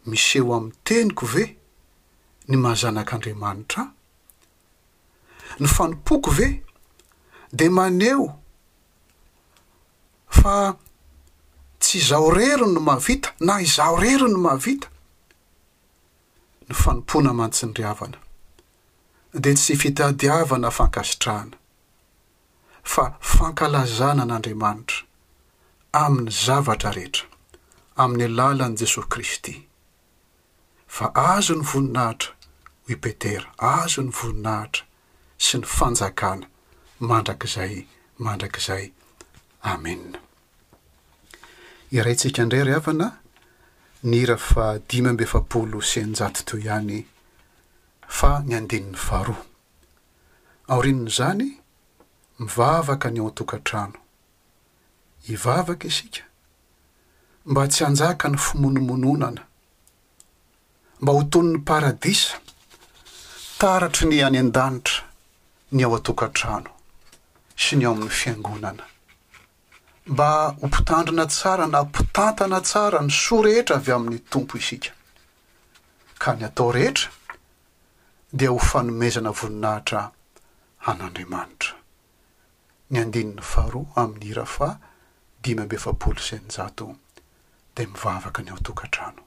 mis 0.09 0.27
eo 0.37 0.51
am'ny 0.57 0.73
teniko 0.87 1.25
ve 1.33 1.45
ny 2.49 2.57
mazanak'andriamanitra 2.65 3.83
a 3.83 5.55
ny 5.63 5.69
fanompoko 5.75 6.31
ve 6.39 6.49
de 7.59 7.67
maneo 7.77 8.27
fa 10.29 10.75
tsy 11.81 11.99
izao 12.03 12.31
rero 12.35 12.67
no 12.67 12.81
mavita 12.81 13.29
na 13.41 13.61
izao 13.63 13.95
rero 13.97 14.27
no 14.29 14.39
mavita 14.43 14.89
ny 16.69 16.75
fanompona 16.75 17.31
mantsiny 17.33 17.73
riavana 17.79 18.26
di 19.43 19.53
tsy 19.57 19.75
fitadiavana 19.83 20.71
fankasitraana 20.79 21.57
fa 22.93 23.05
fankalazana 23.33 24.23
an'andriamanitra 24.25 24.99
amin'ny 26.03 26.31
zavatra 26.45 26.91
rehetra 26.97 27.27
amin'ny 28.03 28.27
alalan'i 28.29 28.77
jesosy 28.81 29.09
kristy 29.13 29.55
fa 30.99 31.07
azo 31.33 31.55
ny 31.59 31.65
voninahitra 31.71 32.31
hoi 32.89 32.97
petera 33.07 33.49
azo 33.77 34.01
ny 34.07 34.13
voninahitra 34.19 34.85
sy 35.49 35.55
ny 35.61 35.67
fanjakana 35.77 36.47
mandrakizay 37.11 37.75
mandrakizay 38.29 38.85
amea 39.75 40.19
irayntsika 41.99 42.41
indray 42.49 42.65
ry 42.67 42.75
havana 42.79 43.09
ni 44.13 44.21
ra 44.33 44.37
fa 44.49 44.67
dimy 44.89 45.11
mbe 45.15 45.25
fapolo 45.35 45.79
senjato 45.93 46.41
toy 46.53 46.63
ihany 46.71 46.99
fa 48.17 48.31
ny 48.47 48.55
andinyny 48.57 48.95
varoa 49.11 49.45
aorinona 50.73 51.09
izany 51.13 51.47
mivavaka 52.41 53.09
ny 53.13 53.19
eo 53.23 53.27
an-tokan-trano 53.29 53.99
hivavaka 55.29 55.85
isika 55.91 56.23
mba 57.51 57.63
tsy 57.73 57.83
anjaka 57.89 58.27
ny 58.29 58.39
fomonomononana 58.45 59.43
mba 61.01 61.13
ho 61.17 61.23
tony 61.33 61.51
ny 61.53 61.59
paradisa 61.69 62.33
taratry 63.59 64.07
ny 64.11 64.19
any 64.27 64.39
an-danitra 64.45 65.01
ny 65.75 65.79
eo 65.85 65.91
an-tokan-trano 65.99 66.71
sy 67.63 67.77
ny 67.77 67.85
eo 67.85 67.93
amin'ny 67.97 68.13
fiangonana 68.21 68.85
mba 70.15 70.29
ho 70.61 70.67
mpitandrina 70.69 71.27
tsara 71.35 71.67
na 71.67 71.79
mpotantana 71.85 72.59
tsara 72.69 73.01
ny 73.03 73.13
soa 73.23 73.43
rehetra 73.47 73.77
avy 73.77 73.93
amin'ny 73.97 74.19
tompo 74.33 74.57
isika 74.63 74.91
ka 76.23 76.31
ny 76.35 76.45
atao 76.49 76.73
rehetra 76.79 77.11
dia 78.33 78.51
ho 78.51 78.59
fanomezana 78.59 79.31
voninahitra 79.31 80.03
an'andriamanitra 80.89 81.77
ny 82.91 82.99
andininy 83.03 83.43
faroa 83.53 83.87
amin'ny 84.03 84.27
irafa 84.33 84.69
dimy 85.43 85.63
mbe 85.65 85.79
fapaolosenzato 85.85 86.91
de 87.77 87.87
mivavaka 87.93 88.43
ny 88.43 88.51
ho 88.51 88.59
tokantrano 88.69 89.23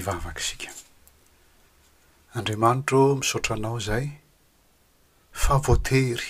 ivavaka 0.00 0.40
isika 0.40 0.68
andriamanitro 2.38 3.00
misaotranao 3.20 3.78
zay 3.88 4.04
fa 5.42 5.54
voatery 5.64 6.28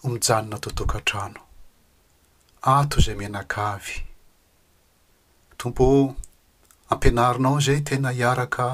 ho 0.00 0.08
mijanona 0.14 0.56
totokan-trano 0.64 1.40
ato 2.76 2.96
zay 3.04 3.14
menakavy 3.20 3.96
tompo 5.58 5.84
ampianarinao 6.92 7.58
zay 7.66 7.80
tena 7.88 8.10
hiaraka 8.18 8.66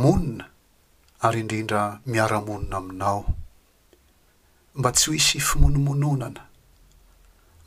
monina 0.00 0.44
ary 1.24 1.38
indrindra 1.42 1.82
miara-monina 2.10 2.76
aminao 2.80 3.18
mba 4.78 4.88
tsy 4.94 5.06
ho 5.10 5.14
isy 5.20 5.38
fimonomononana 5.46 6.42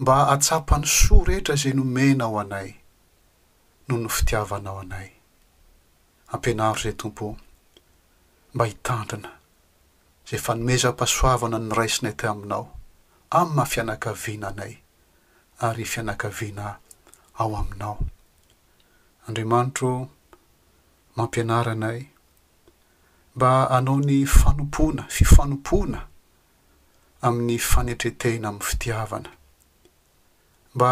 mba 0.01 0.15
atsapany 0.33 0.85
soa 0.97 1.23
rehetra 1.27 1.55
zay 1.61 1.73
nomena 1.77 2.23
aho 2.27 2.37
anay 2.43 2.69
noho 3.89 4.01
no 4.03 4.09
fitiavanao 4.17 4.79
anay 4.83 5.09
ampianaro 6.33 6.79
izay 6.79 6.95
tompo 7.01 7.27
mba 8.53 8.63
hitandina 8.69 9.31
zay 10.29 10.39
fanomezam-pasoavana 10.45 11.57
ny 11.61 11.73
raisina 11.79 12.09
ete 12.13 12.27
aminao 12.31 12.63
am'ny 13.37 13.55
mahafianakaviana 13.55 14.47
anay 14.51 14.73
ary 15.65 15.85
fianakaviana 15.91 16.65
ao 17.41 17.51
aminao 17.61 17.97
andriamanitro 19.27 19.91
mampianara 21.15 21.71
anay 21.77 21.99
mba 23.35 23.51
anao 23.77 23.97
ny 24.07 24.19
fanompoana 24.37 25.03
fifanompoana 25.15 25.99
amin'ny 27.25 27.57
fanetretehna 27.71 28.47
amin'ny 28.49 28.65
fitiavana 28.69 29.29
mba 30.75 30.91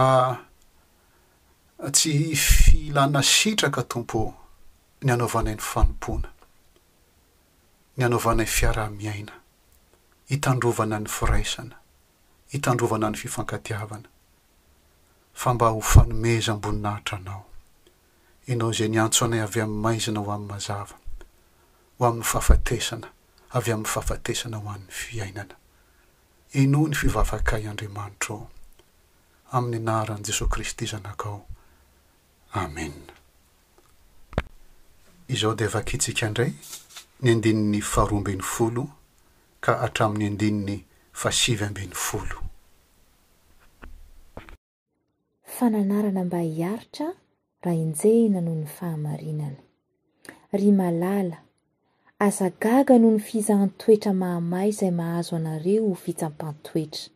tsy 1.85 2.35
filana 2.35 3.21
sitraka 3.21 3.81
tompo 3.91 4.33
ny 5.05 5.09
anaovanay 5.13 5.53
ny 5.55 5.61
fanompoana 5.61 6.29
ny 7.97 8.01
anaovanay 8.05 8.45
fiarah-miaina 8.49 9.33
hitandrovana 10.29 10.97
ny 10.99 11.09
firaisana 11.09 11.75
hitandrovana 12.53 13.09
ny 13.13 13.17
fifankadiavana 13.21 14.09
fa 15.33 15.53
mba 15.53 15.69
ho 15.75 15.81
fanomeza 15.81 16.51
amboninahitra 16.53 17.17
anao 17.21 17.45
anao 18.47 18.71
zay 18.73 18.87
ny 18.89 18.97
antsoanay 19.03 19.39
avy 19.45 19.61
amin'ny 19.61 19.81
maizina 19.83 20.19
ho 20.25 20.31
amn'ny 20.33 20.49
mazava 20.49 20.97
ho 21.97 22.05
amin'ny 22.09 22.25
fafatesana 22.31 23.07
avy 23.59 23.71
amin'ny 23.75 23.91
fafatesana 23.93 24.57
ho 24.63 24.69
an'ny 24.71 24.87
fiainana 25.01 25.53
eno 26.63 26.87
ny 26.87 26.95
fivavakay 26.97 27.69
andriamanitrae 27.73 28.39
amin'ny 29.51 29.77
anaran'i 29.77 30.25
jesosy 30.31 30.49
kristy 30.49 30.85
zanakao 30.89 31.43
amen 32.53 32.93
izaho 35.27 35.55
de 35.55 35.67
vakyitsika 35.67 36.27
indray 36.27 36.51
ny 37.21 37.27
andinin'ny 37.31 37.81
faroa 37.81 38.19
ambyn'ny 38.19 38.43
folo 38.53 38.83
ka 39.63 39.73
atramin'ny 39.85 40.27
andininy 40.31 40.77
fasivy 41.19 41.63
amben'ny 41.67 41.93
folo 42.05 42.37
fananarana 45.57 46.23
mba 46.25 46.39
hiaritra 46.39 47.07
raha 47.63 47.75
injena 47.85 48.39
noho 48.41 48.59
ny 48.61 48.67
fahamarinana 48.77 49.61
ry 50.57 50.71
malala 50.71 51.37
azagaga 52.25 52.95
noho 52.99 53.15
ny 53.17 53.19
fizahan-toetra 53.27 54.11
mahamahy 54.21 54.69
izay 54.69 54.91
mahazo 54.99 55.35
anareo 55.35 55.83
ho 55.89 55.95
fisam-patoetra 56.05 57.11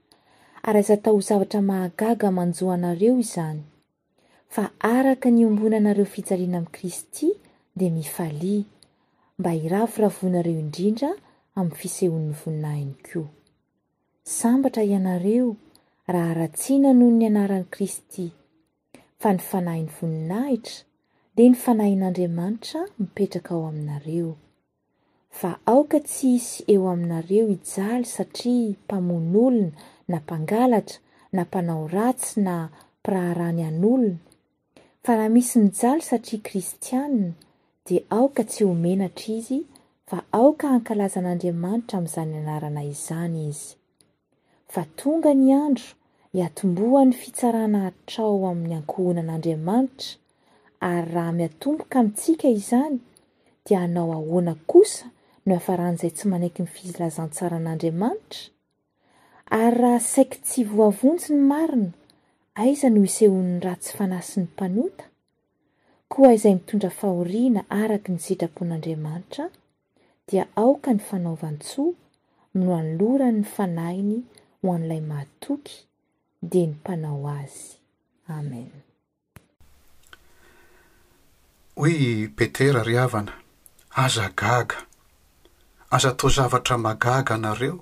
ary 0.63 0.79
aza 0.79 0.97
tao 0.97 1.17
h 1.17 1.23
zavatra 1.27 1.61
mahagaga 1.61 2.31
manjoa 2.31 2.73
anareo 2.73 3.19
izany 3.19 3.63
fa 4.51 4.65
araka 4.79 5.31
ny 5.31 5.45
ombona 5.47 5.77
anareo 5.79 6.05
fijaliana 6.05 6.57
amin'ni 6.57 6.71
kristy 6.75 7.27
de 7.75 7.89
mifalia 7.89 8.63
mba 9.39 9.51
iravoravonareo 9.55 10.59
indrindra 10.59 11.09
amin'ny 11.55 11.75
fisehon'ny 11.79 12.31
voninahiny 12.39 12.91
koa 13.07 13.29
sambatra 14.37 14.83
ianareo 14.83 15.55
raha 16.13 16.31
aratsiana 16.33 16.91
nohono 16.93 17.17
ny 17.19 17.25
anaran' 17.29 17.69
kristy 17.75 18.25
fa 19.21 19.31
ny 19.33 19.39
fanahin'ny 19.49 19.93
voninahitra 19.97 20.83
de 21.35 21.43
ny 21.49 21.55
fanahin'andriamanitra 21.63 22.81
mipetraka 22.99 23.55
ao 23.55 23.65
aminareo 23.71 24.33
fa 25.29 25.51
aoka 25.65 25.99
tsy 26.09 26.33
isy 26.39 26.55
eo 26.73 26.89
aminareo 26.93 27.45
hijaly 27.53 28.03
satria 28.15 28.75
mpamonn'olona 28.83 29.71
na 30.07 30.17
mpangalatra 30.19 30.99
na 31.31 31.41
mpanao 31.43 31.87
ratsy 31.95 32.41
na 32.41 32.55
mpiraharany 32.99 33.63
an'olona 33.69 34.17
fa 35.03 35.15
raha 35.15 35.29
misy 35.29 35.59
mijalo 35.59 36.01
satria 36.01 36.39
kristianna 36.43 37.31
dia 37.89 38.01
aoka 38.09 38.43
tsy 38.43 38.63
homenatra 38.63 39.33
izy 39.35 39.57
fa 40.09 40.19
aoka 40.31 40.67
hankalazan'andriamanitra 40.75 41.97
amin'izany 41.97 42.33
anarana 42.41 42.83
izany 42.91 43.37
izy 43.49 43.65
fa 44.73 44.83
tonga 44.99 45.31
ny 45.33 45.49
andro 45.65 45.87
hiatomboha 46.33 47.01
ny 47.07 47.13
fitsarana 47.21 47.77
hatrao 47.85 48.45
amin'ny 48.51 48.75
ankohonan'andriamanitra 48.75 50.09
ary 50.91 51.11
raha 51.15 51.31
miatomboka 51.39 51.97
mintsika 52.03 52.47
izany 52.49 52.95
dia 53.65 53.79
hanao 53.79 54.09
ahoana 54.19 54.53
kosa 54.71 55.05
no 55.45 55.51
efaran'izay 55.59 56.11
tsy 56.15 56.25
manaiky 56.31 56.61
ny 56.63 56.69
filazantsaran'andriamanitra 56.75 58.39
ary 59.49 59.75
raha 59.81 59.99
saiky 60.13 60.37
tsi 60.45 60.59
voavontjy 60.75 61.33
ny 61.33 61.41
marina 61.53 61.89
aiza 62.59 62.87
no 62.93 63.01
isehon'ny 63.09 63.59
ra 63.63 63.73
tsy 63.81 63.91
fanaysyny 63.97 64.45
mpanota 64.51 65.05
koa 66.11 66.33
izay 66.33 66.53
mitondra 66.55 66.89
fahoriana 66.99 67.61
araka 67.83 68.07
ny 68.11 68.19
sitrapon'andriamanitra 68.25 69.45
dia 70.27 70.45
aoka 70.61 70.89
ny 70.95 70.99
fanaovantsoa 71.09 71.91
minohany 72.53 72.91
lorany 72.99 73.37
ny 73.41 73.45
fanahiny 73.55 74.17
ho 74.61 74.67
an'ilay 74.75 75.01
mahatoky 75.11 75.77
di 76.51 76.61
ny 76.67 76.71
mpanao 76.75 77.23
azy 77.39 77.69
amen 78.35 78.69
hoy 81.79 81.95
petera 82.37 82.81
ry 82.87 82.95
havana 83.01 83.33
aza 84.03 84.25
gaga 84.41 84.77
aza 85.95 86.11
tao 86.19 86.29
zavatra 86.35 86.75
magaga 86.85 87.33
anareo 87.37 87.77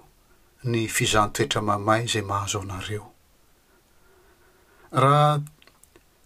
ny 0.70 0.80
fizahntoetra 0.96 1.60
mamay 1.70 2.02
izay 2.08 2.22
mahazo 2.32 2.60
anareo 2.66 3.06
raha 4.92 5.42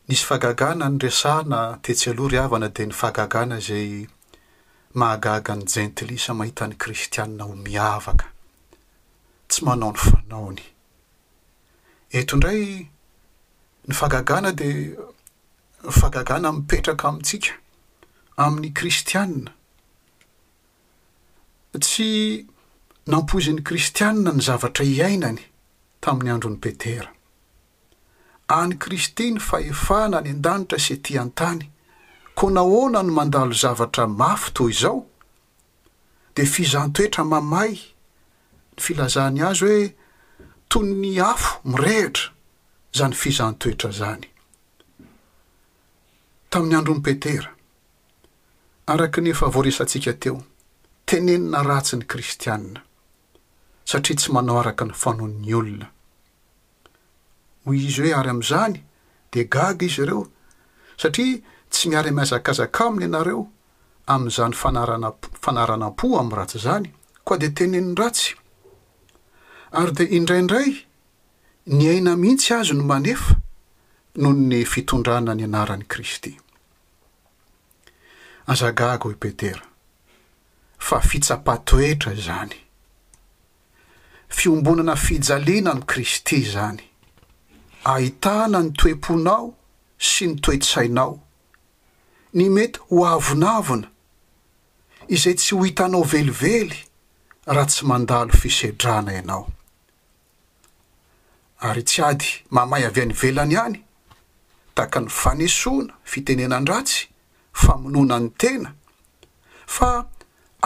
nisy 0.08 0.24
fagagana 0.26 0.88
ny 0.90 0.98
reasahna 1.04 1.80
tetsy 1.84 2.10
aloha 2.10 2.30
ry 2.30 2.38
havana 2.40 2.68
de 2.70 2.86
nyfagagana 2.88 3.60
zay 3.60 4.08
mahagaga 4.94 5.56
ny 5.56 5.66
jentlisa 5.68 6.34
mahita 6.34 6.68
ny 6.68 6.76
kristianna 6.78 7.44
ho 7.44 7.56
miavaka 7.56 8.28
tsy 9.50 9.62
manao 9.66 9.92
ny 9.92 9.98
fanaony 10.00 10.64
eto 12.10 12.36
indray 12.36 12.88
ny 13.88 13.94
fagagana 13.94 14.52
de 14.56 14.96
nyfagagana 15.84 16.52
mipetraka 16.52 17.08
amintsika 17.08 17.52
amin'ny 18.44 18.72
kristianna 18.72 19.52
tsy 21.84 22.48
nampozy 23.12 23.52
n'ny 23.52 23.64
kristianna 23.64 24.32
ny 24.32 24.40
zavatra 24.40 24.86
hiainany 24.88 25.42
tamin'ny 26.02 26.32
andron'ny 26.32 26.58
petera 26.64 27.12
any 28.50 28.76
kristy 28.76 29.32
ny 29.32 29.40
fahefana 29.42 30.20
any 30.20 30.32
an-danitra 30.36 30.80
sy 30.84 30.96
etỳ 30.98 31.14
an-tany 31.22 31.64
koa 32.38 32.52
nahoana 32.56 33.02
no 33.08 33.14
mandalo 33.18 33.54
zavatra 33.62 34.04
mafy 34.20 34.50
toy 34.56 34.72
izao 34.74 35.00
dia 36.36 36.46
fizantoetra 36.56 37.24
mamay 37.32 37.74
ny 38.76 38.82
filazany 38.88 39.40
azy 39.50 39.66
hoe 39.70 39.86
to 40.70 40.78
ny 41.02 41.14
afo 41.32 41.52
mirehitra 41.72 42.26
izany 42.96 43.16
fizantoetra 43.24 43.88
izany 43.96 44.26
tamin'ny 46.50 46.78
andron'y 46.78 47.04
petera 47.06 47.50
araka 48.92 49.20
ny 49.22 49.30
efa 49.34 49.48
voaresantsika 49.56 50.14
teo 50.22 50.38
tenenina 51.08 51.60
ratsy 51.70 51.96
ny 51.98 52.06
kristianna 52.12 52.80
satria 53.90 54.16
tsy 54.18 54.30
manao 54.34 54.58
araka 54.62 54.84
ny 54.90 54.94
fanoan''ny 55.04 55.54
olona 55.62 55.88
hoy 57.66 57.80
izy 57.88 58.02
hoe 58.04 58.16
ary 58.20 58.30
amn'izany 58.32 58.76
dia 59.34 59.46
gaga 59.50 59.86
izy 59.86 60.02
ireo 60.04 60.24
satria 61.00 61.40
tsy 61.70 61.90
miary-miazakazakao 61.92 62.88
amin'ny 62.92 63.06
anareo 63.10 63.44
amin'izany 64.14 64.56
fanaranap 64.62 65.28
fanaranam-po 65.44 66.12
amin'ny 66.20 66.38
ratsy 66.40 66.58
izany 66.62 66.92
koa 67.26 67.38
di 67.42 67.50
teneny 67.58 67.94
ratsy 67.98 68.36
ary 69.82 69.92
dea 69.98 70.12
indraindray 70.20 70.70
ny 71.78 71.84
aina 71.96 72.14
mihitsy 72.20 72.52
azy 72.60 72.76
no 72.78 72.84
manefa 72.84 73.40
noho 74.22 74.34
ny 74.38 74.64
fitondrana 74.66 75.34
ny 75.36 75.48
anarany 75.48 75.86
kristy 75.88 76.36
azagaga 78.48 79.08
i 79.12 79.16
petera 79.16 79.64
fa 80.80 81.00
fitsapatoetra 81.00 82.12
izany 82.20 82.52
fiombonana 84.38 84.96
fijaliana 85.06 85.72
amin'ny 85.72 85.88
kristy 85.92 86.44
izany 86.44 86.90
ahitana 87.88 88.64
ny 88.64 88.72
toe-ponao 88.80 89.50
sy 90.00 90.30
ny 90.32 90.38
toetsainao 90.46 91.18
ny 92.38 92.46
mety 92.56 92.80
ho 92.92 93.04
avonavona 93.14 93.90
izay 95.16 95.36
tsy 95.40 95.52
ho 95.56 95.64
itanao 95.70 96.04
velively 96.14 96.78
raha 97.46 97.66
tsy 97.70 97.84
mandalo 97.90 98.32
fisedrana 98.42 99.12
ianao 99.18 99.44
ary 101.68 101.84
tsy 101.88 102.00
ady 102.10 102.28
mamay 102.56 102.84
avy 102.88 103.02
any 103.06 103.14
velany 103.22 103.54
ihany 103.56 103.80
taka 104.78 104.98
ny 105.04 105.10
fanesoana 105.22 105.94
fitenena 106.12 106.58
n-dratsy 106.64 107.00
famonoana 107.66 108.18
ny 108.24 108.28
tena 108.42 108.70
fa 109.76 109.90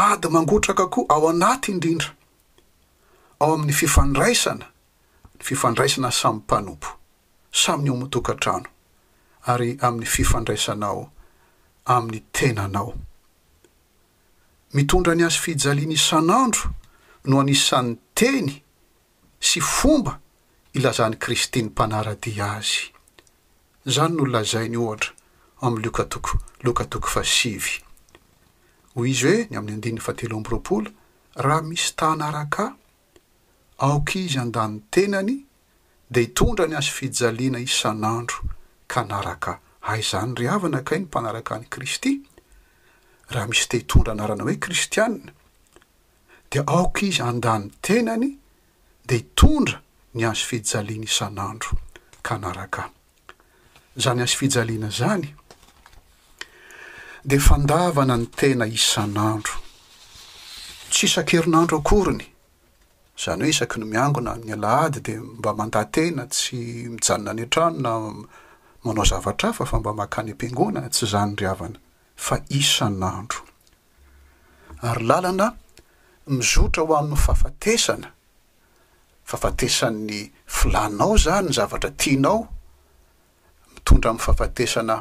ady 0.08 0.27
mangotraka 0.36 0.86
koa 0.93 1.10
ao 1.15 1.25
anaty 1.32 1.67
indrindra 1.73 2.10
ao 3.41 3.51
amin'ny 3.58 3.73
fifandraisana 3.82 4.65
ny 5.38 5.41
fifandraisana 5.47 6.12
samyy 6.21 6.41
mpanompo 6.43 6.89
samy 7.63 7.84
'ny 7.84 7.89
omotokan-trano 7.96 8.70
ary 9.52 9.70
amin'ny 9.86 10.06
fifandraisanao 10.13 11.02
amin'ny 11.96 12.20
tenanao 12.36 12.91
mitondra 14.76 15.13
ny 15.15 15.24
azo 15.28 15.39
fijaliana 15.46 15.96
isan'andro 16.00 16.65
no 17.28 17.34
anisan'ny 17.41 17.93
teny 18.17 18.50
sy 19.50 19.60
fomba 19.76 20.13
ilazan'ny 20.78 21.17
kristyn'ny 21.24 21.70
mpanaradia 21.72 22.46
azy 22.60 22.78
izany 23.89 24.13
noolazai 24.17 24.67
ny 24.72 24.78
ohatra 24.86 25.12
amin'ny 25.63 25.86
loka 25.88 26.04
toko 26.13 26.34
loka 26.65 26.84
toko 26.91 27.08
fasivy 27.15 27.74
hoy 28.93 29.08
izy 29.13 29.26
hoe 29.30 29.39
ny 29.50 29.56
amin'ny 29.58 29.78
andininy 29.78 30.02
fateloamby 30.08 30.50
roapola 30.54 30.89
raha 31.46 31.62
misy 31.70 31.89
tahnaaraka 32.00 32.63
aoka 33.88 34.13
izy 34.26 34.39
andan'ny 34.46 34.80
tenany 34.93 35.38
de 36.10 36.22
itondra 36.22 36.67
ny 36.67 36.76
azo 36.78 36.91
fidjaliana 36.91 37.60
isan'andro 37.60 38.38
kanaraka 38.91 39.52
ai 39.91 40.02
zany 40.10 40.32
ry 40.39 40.46
havana 40.48 40.80
akay 40.80 41.00
ny 41.00 41.06
mpanaraka 41.08 41.52
any 41.58 41.67
kristy 41.74 42.12
raha 43.34 43.48
misy 43.52 43.65
te 43.70 43.76
itondra 43.84 44.12
anarana 44.15 44.43
hoe 44.48 44.56
kristianina 44.65 45.32
de 46.52 46.60
aoka 46.76 47.02
izy 47.10 47.22
andany 47.32 47.63
tenany 47.86 48.26
de 49.08 49.15
itondra 49.24 49.78
ny 50.17 50.22
azo 50.30 50.43
fijaliana 50.50 51.06
isan'andro 51.12 51.72
ka 52.26 52.34
naraka 52.43 52.84
zany 54.04 54.22
azo 54.26 54.36
fijaliana 54.39 54.89
zany 55.00 55.26
de 57.30 57.38
fandavana 57.48 58.15
ny 58.22 58.26
tena 58.39 58.65
isan'andro 58.80 59.56
tsy 60.91 61.04
isan-kerinandro 61.08 61.76
akorony 61.84 62.28
zany 63.21 63.41
hoe 63.43 63.49
isaky 63.51 63.80
ny 63.80 63.86
miangona 63.89 64.36
nny 64.38 64.53
alahady 64.53 65.01
de 65.01 65.13
mba 65.38 65.51
mandahatena 65.60 66.23
tsy 66.34 66.58
mijanona 66.93 67.32
any 67.32 67.43
antranona 67.45 67.91
manao 68.84 69.06
zavatra 69.10 69.49
afa 69.49 69.65
fa 69.65 69.80
mba 69.80 69.91
mahakany 69.97 70.32
am-piangonana 70.32 70.89
tsy 70.93 71.06
zany 71.12 71.34
ry 71.41 71.45
avana 71.51 71.80
fa 72.25 72.36
isan'andro 72.60 73.41
ary 74.89 75.03
lalana 75.10 75.47
mizotra 76.36 76.82
ho 76.88 76.93
amn'ny 76.99 77.17
fafatesana 77.25 78.10
fafatesan'ny 79.30 80.19
filanao 80.56 81.13
zany 81.25 81.49
y 81.51 81.58
zavatra 81.60 81.89
tianao 82.01 82.39
mitondra 83.73 84.10
amin'ny 84.13 84.25
fafatesana 84.27 84.95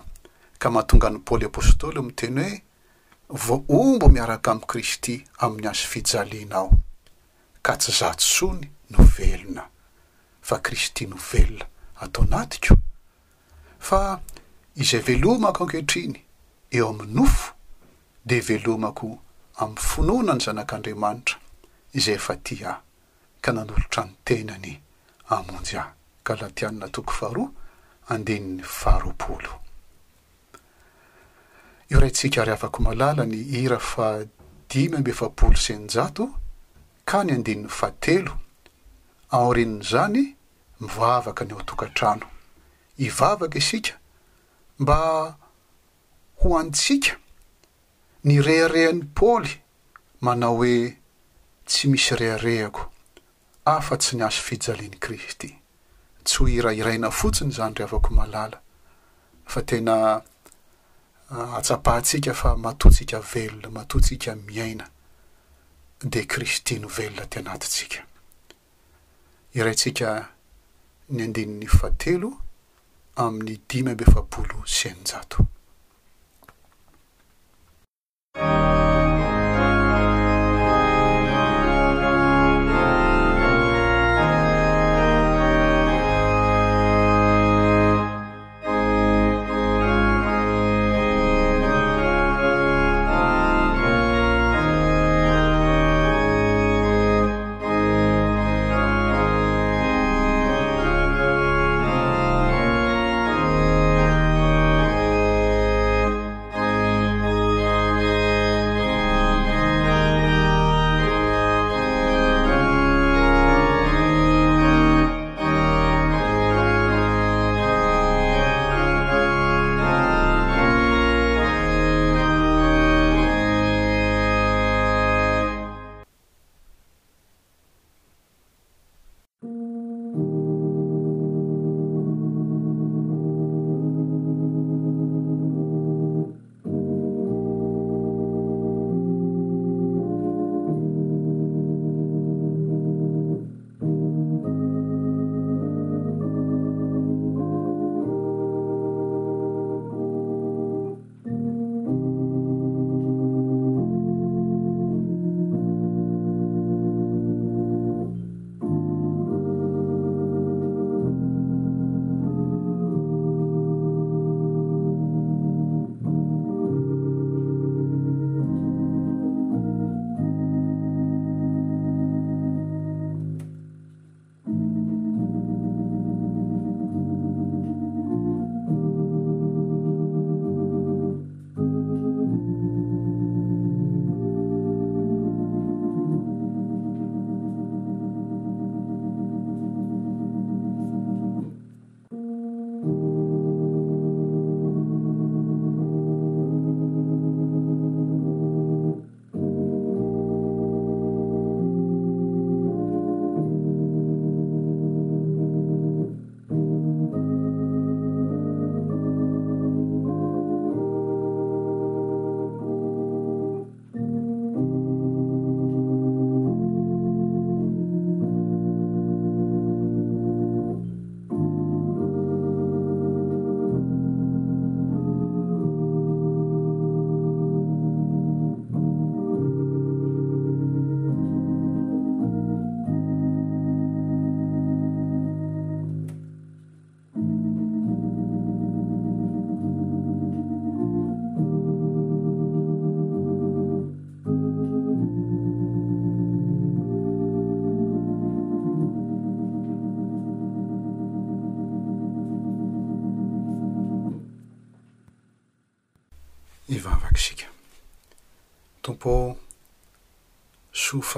ka 0.60 0.66
mahatonga 0.74 1.08
ny 1.12 1.18
paoly 1.26 1.46
apôstôly 1.52 2.00
mteny 2.08 2.48
hoe 3.28 3.44
vo 3.44 3.54
ombo 3.80 4.08
miaraka 4.14 4.48
amn'ny 4.56 4.68
kristy 4.72 5.14
amin'ny 5.44 5.68
azy 5.72 5.84
fijalianao 5.92 6.72
ka 7.66 7.74
tsy 7.74 7.92
zato 7.92 8.22
sony 8.22 8.68
novelona 8.94 9.66
fa 10.48 10.56
kristy 10.66 11.04
novelna 11.06 11.66
atao 12.04 12.24
natiko 12.30 12.74
fa 13.88 14.02
izay 14.82 15.02
velomako 15.08 15.64
ankehitriny 15.64 16.18
eo 16.76 16.86
amin'ny 16.90 17.14
nofo 17.18 17.48
de 18.28 18.38
velomako 18.48 19.08
amin'ny 19.62 19.82
finoana 19.90 20.34
ny 20.38 20.42
zanak'andriamanitra 20.44 21.36
izay 21.98 22.14
efa 22.20 22.34
tia 22.46 22.72
ka 23.44 23.50
nanolotra 23.52 24.02
ny 24.06 24.14
tenany 24.26 24.72
amonjy 25.36 25.74
ah 25.82 25.90
galatianina 26.26 26.88
toko 26.94 27.12
fahroa 27.18 27.48
andinin'ny 28.12 28.62
faharoapolo 28.78 29.52
eo 31.90 31.98
ray 32.02 32.14
ntsika 32.14 32.46
ry 32.46 32.54
havako 32.54 32.78
malala 32.86 33.22
ny 33.26 33.38
ira 33.62 33.78
fa 33.90 34.08
dimy 34.70 34.96
ambyefapolo 34.96 35.56
senyjato 35.66 36.30
ka 37.06 37.20
ny 37.22 37.32
andinny 37.38 37.68
fa 37.70 37.90
telo 38.02 38.32
aorinony 39.40 39.82
zany 39.90 40.22
mivavaka 40.80 41.42
ny 41.46 41.52
ao 41.54 41.60
tokantrano 41.68 42.26
ivavaka 43.06 43.56
isika 43.62 43.94
mba 44.82 44.96
ho 46.42 46.48
antsika 46.60 47.12
ny 48.26 48.34
reharehan'ny 48.46 49.04
paoly 49.20 49.52
manao 50.26 50.56
hoe 50.62 50.72
tsy 51.70 51.84
misy 51.92 52.10
reharehako 52.20 52.82
afa-tsy 53.74 54.12
ny 54.18 54.22
aso 54.26 54.40
fijalian'ny 54.48 54.98
kristy 55.06 55.50
tsy 56.26 56.36
ho 56.42 56.48
ira 56.56 56.70
iraina 56.80 57.08
fotsiny 57.18 57.50
zany 57.60 57.74
re 57.78 57.84
avako 57.86 58.10
malala 58.18 58.58
fa 59.52 59.60
tena 59.68 59.94
ah, 61.34 61.56
atsapahatsika 61.60 62.32
fa 62.40 62.48
matotsika 62.64 63.18
velona 63.30 63.68
matotsika 63.80 64.30
miaina 64.48 64.86
de 66.00 66.24
kristi 66.26 66.78
novela 66.78 67.24
ty 67.26 67.38
anatitsika 67.38 68.00
iraintsika 69.54 70.28
ny 71.08 71.22
andinin'ny 71.24 71.66
fatelo 71.68 72.30
amin'ny 73.16 73.56
dimy 73.68 73.94
be 73.98 74.04
fabolo 74.04 74.60
sy 74.66 74.88
anijato 74.90 75.46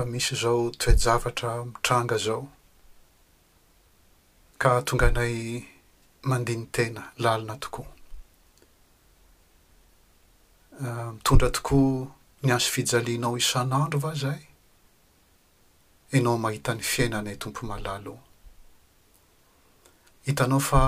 misy 0.05 0.35
zao 0.37 0.71
toejavatra 0.71 1.65
mitranga 1.65 2.17
zao 2.19 2.47
ka 4.59 4.81
tonga 4.83 5.07
anay 5.07 5.63
mandiny 6.23 6.67
tena 6.73 7.11
lalina 7.19 7.57
tokoa 7.57 7.87
ah, 10.81 11.13
mitondra 11.13 11.51
tokoa 11.51 12.07
ny 12.43 12.49
azo 12.55 12.69
fijalianao 12.73 13.35
isan'andro 13.43 13.99
va 14.05 14.13
zay 14.23 14.43
anao 16.15 16.37
mahitan'ny 16.45 16.83
fiainanay 16.91 17.37
tompo 17.43 17.63
malal 17.71 18.05
o 18.09 18.17
hitanao 20.27 20.61
fa 20.69 20.81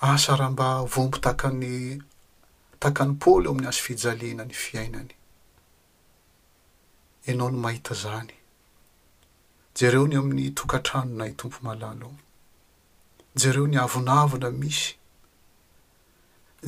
asaraha 0.00 0.50
mba 0.54 0.68
vombo 0.92 1.16
takany 1.24 1.74
takan'ny 2.82 3.14
paoly 3.20 3.46
eo 3.46 3.52
amin'ny 3.52 3.68
azo 3.70 3.82
fijaliana 3.86 4.44
ny 4.50 4.54
fiainany 4.64 5.12
ianao 7.26 7.50
no 7.50 7.58
mahita 7.58 7.94
zany 7.94 8.34
jereo 9.78 10.04
ny 10.08 10.16
amin'ny 10.20 10.46
tokantranonay 10.58 11.32
tompo 11.38 11.58
malalo 11.66 12.08
jereo 13.40 13.64
ny 13.70 13.76
avonavona 13.84 14.48
misy 14.60 14.90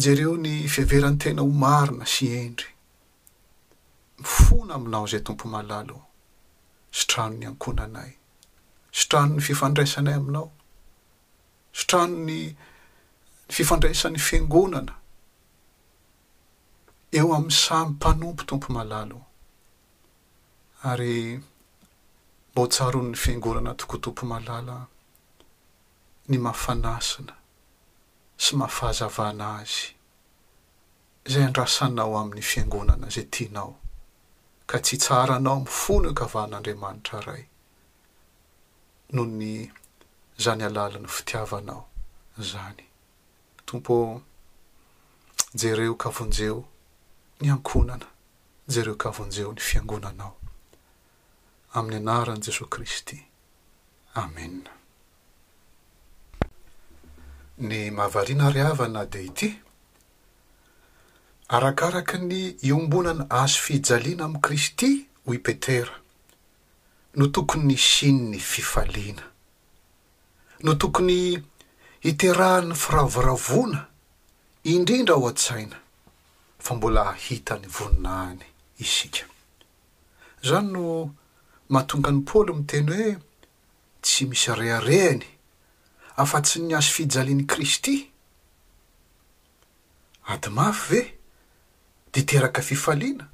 jereo 0.03 0.33
ny 0.43 0.53
fihaveran 0.73 1.17
tena 1.23 1.41
ho 1.45 1.49
marina 1.63 2.05
sy 2.15 2.25
endry 2.43 2.71
mifona 4.21 4.73
aminao 4.79 5.05
zay 5.11 5.21
tompo 5.27 5.45
malalo 5.55 5.97
a 6.05 6.97
sotrano 6.99 7.35
ny 7.41 7.47
ankonanay 7.53 8.11
sotrano 8.99 9.33
ny 9.37 9.43
fifandraisanay 9.49 10.15
aminao 10.21 10.49
sotrano 11.79 12.17
ny 12.27 12.39
fifandraisan'ny 13.57 14.19
fiangonana 14.29 14.95
eo 17.19 17.29
amn'y 17.39 17.57
samy 17.65 17.89
mpanompo 17.97 18.43
tompo 18.51 18.69
malalo 18.79 19.19
a 19.23 19.26
ary 20.85 21.41
mba 22.53 22.63
ho 22.63 22.67
tsaro 22.69 23.01
n 23.03 23.11
ny 23.13 23.17
fiangonana 23.17 23.73
tompotompo 23.75 24.27
malala 24.29 24.85
ny 26.29 26.37
mafanasina 26.39 27.33
sy 28.37 28.57
mafahazavana 28.57 29.57
azy 29.65 29.97
zay 31.25 31.45
andrasanao 31.45 32.13
amin'ny 32.21 32.43
fiangonana 32.45 33.09
zay 33.11 33.25
tianao 33.25 33.79
ka 34.69 34.79
tsy 34.85 34.97
tsara 35.01 35.37
anao 35.41 35.57
am 35.57 35.67
fona 35.67 36.13
ekavaan'andriamanitra 36.13 37.21
ray 37.25 37.45
noho 39.13 39.27
ny 39.33 39.73
zany 40.39 40.63
alala 40.65 40.99
no 41.01 41.09
fitiavanao 41.09 41.89
zany 42.39 42.85
tompo 43.67 44.21
jereo 45.55 45.95
kavonjeo 45.97 46.61
ny 47.41 47.49
ankonana 47.53 48.07
jereo 48.69 48.95
kavonjeo 48.97 49.53
ny 49.57 49.61
fiangonanao 49.61 50.37
amin'ny 51.77 51.97
anaran' 52.05 52.41
jesosy 52.45 52.65
kristy 52.75 53.17
amenna 54.23 54.73
ny 57.69 57.79
mahavariana 57.97 58.47
rihavana 58.55 59.03
de 59.13 59.21
ity 59.29 59.49
arakaraky 61.57 62.17
ny 62.29 62.37
iombonana 62.69 63.25
azo 63.41 63.59
fihijaliana 63.65 64.25
amn'i 64.27 64.41
kristy 64.47 64.91
hoi 65.27 65.39
petera 65.47 65.95
no 67.19 67.25
tokony 67.35 67.77
sinny 67.93 68.39
fifaliana 68.53 69.25
no 70.65 70.73
tokony 70.81 71.21
hiterahan'ny 72.07 72.73
firavoravoana 72.83 73.81
indrindra 74.73 75.15
ao 75.15 75.29
an-t-saina 75.29 75.77
fa 76.65 76.71
mbola 76.77 77.05
hita 77.25 77.55
ny 77.61 77.67
voninaany 77.79 78.41
isika 78.85 79.27
zany 80.49 80.73
no 80.73 80.85
mahatonga 81.73 82.11
ny 82.17 82.21
paoly 82.29 82.53
miteny 82.59 82.91
hoe 82.99 83.13
tsy 84.05 84.25
misy 84.31 84.53
re 84.59 84.69
arehany 84.79 85.23
afa-tsy 86.25 86.59
ny 86.67 86.73
azofijaliany 86.79 87.45
kristy 87.53 87.95
ady 90.35 90.49
mafy 90.57 90.83
ve 90.95 91.01
de 92.13 92.21
iteraka 92.21 92.63
fifaliana 92.69 93.25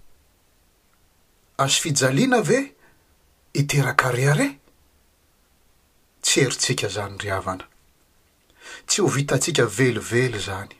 azofijaliana 1.64 2.38
ve 2.48 2.58
hiteraka 3.58 4.06
rehare 4.16 4.48
tsy 6.22 6.36
eritsika 6.44 6.86
izany 6.90 7.14
ry 7.20 7.30
havana 7.36 7.66
tsy 8.88 8.98
ho 9.02 9.08
vitantsika 9.16 9.64
velively 9.78 10.24
izany 10.40 10.72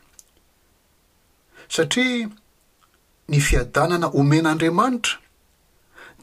satria 1.74 2.28
ny 3.30 3.38
fiadanana 3.46 4.09
omen'aandriamanitra 4.20 5.14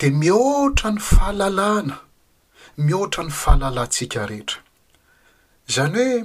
de 0.01 0.09
mihoatra 0.19 0.89
ny 0.95 1.01
fahalalàna 1.07 1.95
mihoatra 2.87 3.21
ny 3.27 3.33
fahalalantsika 3.43 4.21
rehetra 4.29 4.59
zany 5.75 5.95
hoe 5.97 6.17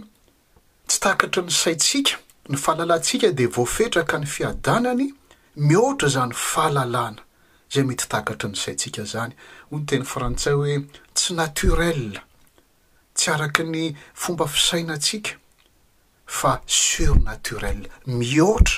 tsy 0.89 0.99
takatry 1.05 1.41
ny 1.43 1.51
saitsika 1.61 2.17
ny 2.51 2.57
fahalalantsika 2.65 3.29
de 3.39 3.45
voafetraka 3.57 4.17
ny 4.23 4.27
fiadanany 4.35 5.05
mihoatra 5.69 6.09
zay 6.15 6.31
y 6.31 6.37
fahalalàna 6.51 7.21
zay 7.75 7.85
mety 7.89 8.07
tahakatry 8.13 8.49
ny 8.53 8.57
saintsika 8.65 9.03
zany 9.13 9.33
ho 9.71 9.75
ny 9.81 9.85
teny 9.91 10.07
frantsay 10.13 10.55
hoe 10.61 10.77
tsy 11.17 11.31
natiorel 11.41 12.05
tsy 13.19 13.27
araky 13.35 13.63
ny 13.73 13.83
fomba 14.23 14.45
fisaina 14.55 14.95
ntsika 15.03 15.33
fa 16.39 16.53
surnatiorel 16.83 17.83
mihoatra 18.19 18.77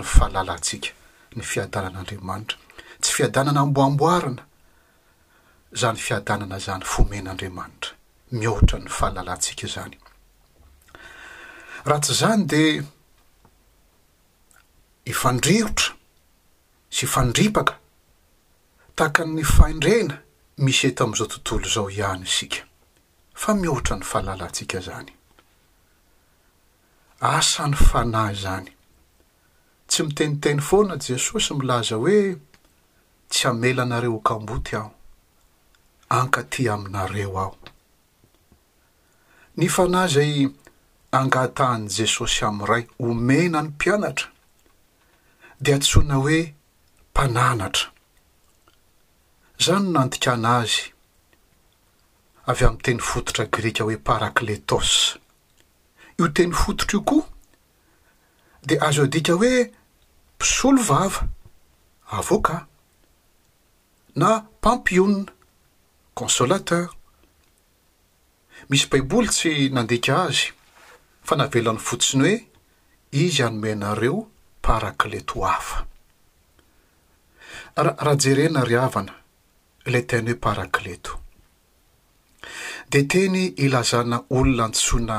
ny 0.00 0.04
fahalalantsika 0.14 0.90
ny 1.36 1.40
fiadalan'andriamanitra 1.50 2.58
fiadanana 3.14 3.60
amboamboarana 3.60 4.42
zany 5.72 5.98
fiadanana 6.06 6.58
zany 6.66 6.84
fomen'andriamanitra 6.92 7.92
mihohatra 8.38 8.78
ny 8.84 8.88
fahalalantsika 8.98 9.66
zany 9.74 9.96
raha 11.88 12.00
tsy 12.04 12.14
zany 12.20 12.42
de 12.52 12.62
ifandrihotra 15.12 15.88
sy 16.94 17.02
ifandripaka 17.06 17.74
tahaka 18.96 19.22
ny 19.34 19.44
faindrena 19.54 20.16
misy 20.64 20.88
eto 20.90 21.04
am'izao 21.04 21.28
tontolo 21.30 21.68
zao 21.74 21.90
ihany 21.90 22.24
isika 22.30 22.62
fa 23.42 23.50
mihohatra 23.60 23.94
ny 23.98 24.04
fahalalantsika 24.10 24.78
zany 24.86 25.12
asany 27.30 27.76
fanahy 27.90 28.36
zany 28.44 28.70
tsy 29.90 30.00
miteniteny 30.06 30.60
foana 30.68 30.94
jesosy 31.04 31.52
milaza 31.58 31.96
hoe 32.02 32.18
tsy 33.32 33.44
amelanareo 33.50 34.12
hokam-boty 34.16 34.72
aho 34.80 34.90
ankatỳ 36.18 36.62
aminareo 36.74 37.32
aho 37.42 37.54
ny 39.58 39.66
fa 39.74 39.82
na 39.92 40.00
izay 40.10 40.32
hangatahanyi 41.14 41.88
jesosy 41.98 42.40
amin'n 42.48 42.64
iray 42.66 42.84
homena 43.04 43.60
ny 43.64 43.68
mpianatra 43.74 44.28
dia 45.62 45.74
atsoana 45.78 46.16
hoe 46.22 46.40
mpananatra 47.10 47.86
izany 49.60 49.86
nandika 49.96 50.28
ana 50.32 50.50
azy 50.62 50.80
avy 52.50 52.64
amin'ny 52.66 52.82
teny 52.88 53.00
fototra 53.10 53.44
grika 53.56 53.82
hoe 53.86 53.98
parakletosy 54.06 55.02
io 56.18 56.26
teny 56.38 56.52
fototra 56.62 56.94
io 56.98 57.02
koa 57.08 57.24
dia 58.66 58.82
azo 58.88 59.02
adika 59.06 59.32
hoe 59.40 59.54
mpisolo 60.34 60.82
vava 60.90 61.22
avao 62.18 62.40
ka 62.46 62.54
a 62.64 62.68
na 64.16 64.46
pampioa 64.60 65.24
consolateur 66.14 66.88
misy 68.70 68.88
baiboly 68.90 69.28
tsy 69.28 69.52
nandika 69.74 70.14
azy 70.28 70.48
fa 71.26 71.34
navelan'ny 71.38 71.82
fotsiny 71.88 72.22
hoe 72.22 72.34
izy 73.22 73.42
anomeanareo 73.42 74.26
parakleto 74.64 75.44
afa 75.46 75.86
ra 77.76 77.94
raha 78.04 78.16
jerena 78.22 78.64
riavana 78.68 79.14
ilay 79.86 80.04
teny 80.10 80.26
hoe 80.30 80.38
parakleto 80.46 81.12
de 82.90 83.00
teny 83.10 83.44
ilazana 83.64 84.16
olona 84.36 84.66
ntsoina 84.68 85.16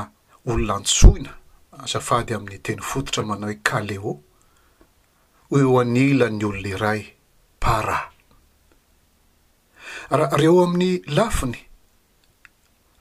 olonantsoina 0.50 1.32
azafady 1.84 2.34
amin'ny 2.34 2.60
teny 2.64 2.80
fototra 2.90 3.22
manao 3.28 3.50
hoe 3.50 3.58
caleo 3.68 4.12
hoe 5.50 5.62
o 5.72 5.76
anila 5.80 6.26
'ny 6.30 6.42
olona 6.48 6.68
iray 6.74 7.02
para 7.60 8.11
rahreo 10.10 10.64
amin'ny 10.64 11.02
lafiny 11.16 11.58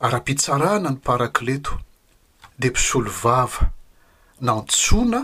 ara-pitsarana 0.05 0.89
ny 0.89 0.97
parakileto 1.05 1.79
de 2.59 2.69
mpisolo 2.69 3.11
vava 3.23 3.69
nantsona 4.45 5.21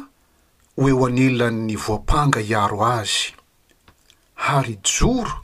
ho 0.78 0.90
eo 0.90 1.02
anilan'ny 1.08 1.76
voampanga 1.86 2.42
iaro 2.42 2.82
azy 2.86 3.34
ary 4.56 4.76
joro 4.94 5.42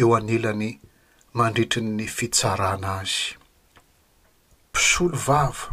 eo 0.00 0.14
anilany 0.18 0.70
mandritriny'ny 1.36 2.06
fitsarana 2.16 2.98
azy 3.00 3.34
mpisolo 4.70 5.16
vava 5.26 5.70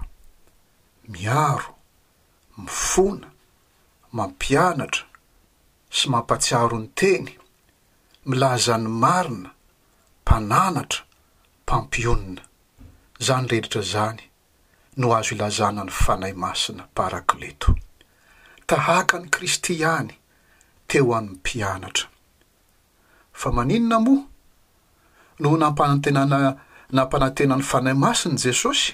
miaro 1.12 1.72
mifona 2.58 3.28
mampianatra 4.12 5.06
sy 5.98 6.06
mampatsiarony 6.10 6.88
teny 7.00 7.28
milazany 8.30 8.88
marina 9.04 9.53
pananatra 10.26 11.04
mpampionina 11.66 12.42
izany 13.20 13.48
reritra 13.52 13.82
zany 13.94 14.22
no 15.00 15.08
azo 15.18 15.36
ilazana 15.36 15.84
ny 15.84 15.92
fanay 16.02 16.34
masina 16.44 16.84
parakleto 16.96 17.70
tahaka 18.70 19.16
ny 19.20 19.28
kristy 19.34 19.74
ihany 19.82 20.14
teo 20.88 21.12
an'ny 21.18 21.30
mpianatra 21.38 22.08
fa 23.42 23.52
maninona 23.56 24.00
moa 24.06 24.24
noho 25.40 25.56
nampanantenana 25.62 26.40
nampanantena 26.98 27.56
ny 27.60 27.66
fanay 27.72 27.96
masina 28.04 28.36
jesosy 28.46 28.94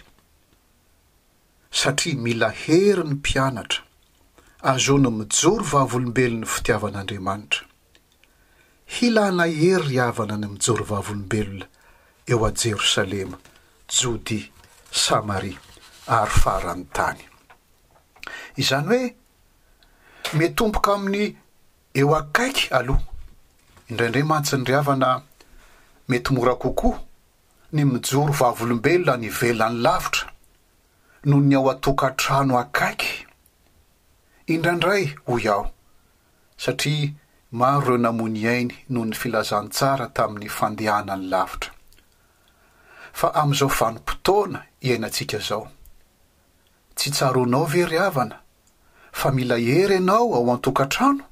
satria 1.82 2.16
mila 2.26 2.50
hery 2.64 3.04
ny 3.06 3.14
mpianatra 3.20 3.82
azo 4.72 4.98
ny 4.98 5.10
mijory 5.18 5.64
vavolombelony 5.72 6.46
fitiavan'andriamanitra 6.54 7.69
hilana 8.90 9.48
iery 9.48 9.88
ryavana 9.90 10.36
ny 10.42 10.48
mijoro 10.48 10.84
vavolombelona 10.90 11.66
eo 12.32 12.46
a 12.48 12.52
jerosalema 12.64 13.38
jodia 13.98 14.50
samaria 14.92 15.60
ary 16.08 16.34
farany 16.42 16.84
tany 16.96 17.22
izany 18.62 18.88
hoe 18.90 19.06
metomboka 20.38 20.90
amin'ny 20.94 21.36
eo 22.00 22.12
akaiky 22.22 22.66
aloha 22.78 23.06
indraindray 23.90 24.26
maatsi 24.32 24.54
ny 24.58 24.66
ry 24.68 24.74
havana 24.78 25.10
mety 26.10 26.30
mora 26.36 26.54
kokoa 26.64 26.98
ny 27.74 27.82
mijoro 27.92 28.34
vavolombelona 28.42 29.16
ny 29.22 29.28
velan'ny 29.40 29.80
lavitra 29.86 30.26
noho 31.28 31.42
ny 31.50 31.54
ao 31.56 31.70
atokantrano 31.74 32.54
akaiky 32.64 33.12
indraindray 34.54 35.04
ho 35.26 35.34
aho 35.52 35.66
satria 36.64 37.14
maro 37.52 37.82
ireo 37.86 37.98
namony 37.98 38.40
ihainy 38.40 38.76
noho 38.90 39.06
ny 39.06 39.16
filazantsara 39.18 40.08
tamin'ny 40.14 40.50
fandehana 40.50 41.16
ny 41.18 41.26
lavitra 41.34 41.72
fa 43.14 43.34
amin'izao 43.42 43.70
vanom-potoana 43.78 44.60
iainantsika 44.86 45.38
izao 45.42 45.66
tsy 46.96 47.10
tsaroanao 47.10 47.66
ve 47.66 47.86
ry 47.90 47.98
havana 47.98 48.38
fa 49.12 49.32
mila 49.32 49.58
hery 49.58 49.98
ianao 49.98 50.30
ao 50.38 50.46
antokantrano 50.54 51.26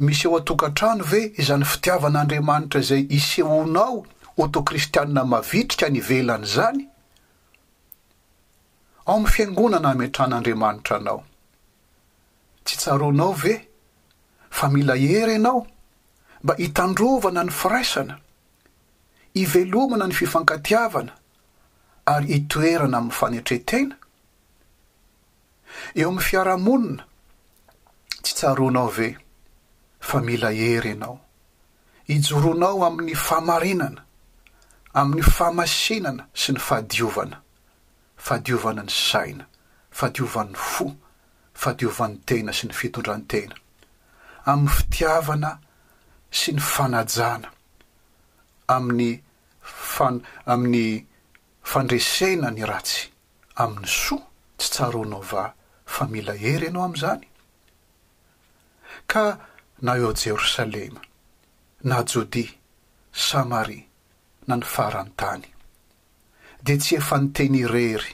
misy 0.00 0.24
eo 0.28 0.36
an-tokantrano 0.38 1.04
ve 1.10 1.20
izany 1.38 1.64
fitiavan'andriamanitra 1.72 2.80
izay 2.86 3.06
isehoanao 3.18 4.02
oto 4.38 4.62
kristianina 4.66 5.24
mavitrika 5.24 5.86
ny 5.90 6.00
velany 6.08 6.42
izany 6.48 6.80
ao 9.06 9.14
amin'ny 9.14 9.30
fiangonana 9.32 9.94
hametran'andriamanitra 9.94 10.96
anao 10.96 11.22
tsy 12.64 12.76
tsaroanao 12.78 13.32
ve 13.42 13.54
fa 14.54 14.68
mila 14.68 14.94
hera 14.96 15.32
ianao 15.32 15.66
mba 16.42 16.54
hitandrovana 16.54 17.42
ny 17.44 17.50
firaisana 17.50 18.18
ivelomana 19.34 20.06
ny 20.06 20.14
fifankatiavana 20.18 21.12
ary 22.14 22.28
itoerana 22.36 22.96
amin'ny 22.98 23.16
fanetretena 23.18 23.96
eo 26.00 26.08
amin'ny 26.08 26.24
fiarahamonina 26.28 27.02
tsy 28.24 28.32
tsaroanao 28.38 28.88
ve 28.96 29.08
fa 30.08 30.18
mila 30.28 30.50
hery 30.60 30.88
ianao 30.94 31.16
ijoronao 32.14 32.78
amin'ny 32.88 33.14
fahmarinana 33.26 34.00
amin'ny 35.00 35.22
faamasinana 35.36 36.22
sy 36.42 36.48
ny 36.52 36.60
fahadiovana 36.66 37.36
fahadiovana 38.26 38.82
ny 38.86 38.94
saina 39.10 39.44
fahadiovan'ny 39.98 40.54
fo 40.70 40.86
fahadiovan'ny 41.60 42.16
tena 42.28 42.50
sy 42.58 42.64
ny 42.68 42.74
fitondran 42.80 43.24
tena 43.32 43.54
amin'ny 44.46 44.70
fitiavana 44.76 45.52
sy 46.36 46.52
ny 46.54 46.60
fanajana 46.60 47.48
amin'ny 48.68 49.14
fa 49.60 50.08
amin'ny 50.52 51.06
fandresena 51.62 52.50
ny 52.52 52.64
ratsy 52.68 53.08
amin'ny 53.64 53.88
soa 53.98 54.20
tsy 54.58 54.68
tsaroanao 54.72 55.22
va 55.30 55.44
fa 55.94 56.04
mila 56.12 56.34
hery 56.42 56.66
ianao 56.68 56.84
amin'izany 56.88 57.22
ka 59.10 59.24
na 59.84 59.92
eo 60.00 60.12
jerosalema 60.22 61.00
na 61.88 61.98
jodia 62.10 62.52
samaria 63.26 63.84
na 64.48 64.54
ny 64.60 64.64
farantany 64.74 65.48
dia 66.64 66.76
tsy 66.80 66.98
efa 67.00 67.16
nyteny 67.22 67.64
rery 67.74 68.12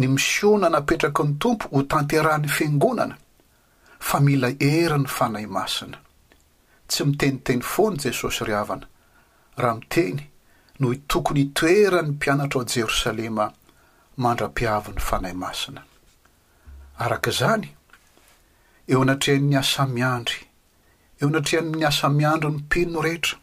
ny 0.00 0.04
misioana 0.14 0.68
napetraka 0.72 1.22
ny 1.24 1.32
tompo 1.42 1.64
ho 1.72 1.80
tanterahan'ny 1.92 2.48
fiangonana 2.56 3.16
fa 4.00 4.18
mila 4.20 4.48
era 4.60 4.96
ny 4.98 5.06
fanahy 5.08 5.46
masina 5.46 6.00
tsy 6.88 7.04
mitenyteny 7.06 7.60
foany 7.72 7.98
jesosy 8.04 8.44
ry 8.48 8.54
havana 8.56 8.88
raha 9.62 9.74
miteny 9.78 10.22
no 10.80 10.90
tokony 11.08 11.44
hitoeran'ny 11.44 12.10
mpianatra 12.12 12.60
ao 12.60 12.64
jerosalema 12.74 13.46
mandra-piavy 14.16 14.94
ny 14.96 15.00
fanahy 15.10 15.34
masina 15.34 15.84
araka 16.98 17.30
izany 17.30 17.68
eo 18.88 19.02
anatrehan'ny 19.02 19.58
asa 19.62 19.86
miandry 19.86 20.40
eo 21.20 21.28
anatrehany 21.28 21.70
ny 21.76 21.86
asa-miandry 21.92 22.50
ny 22.50 22.56
mpino 22.58 23.02
rehetra 23.04 23.38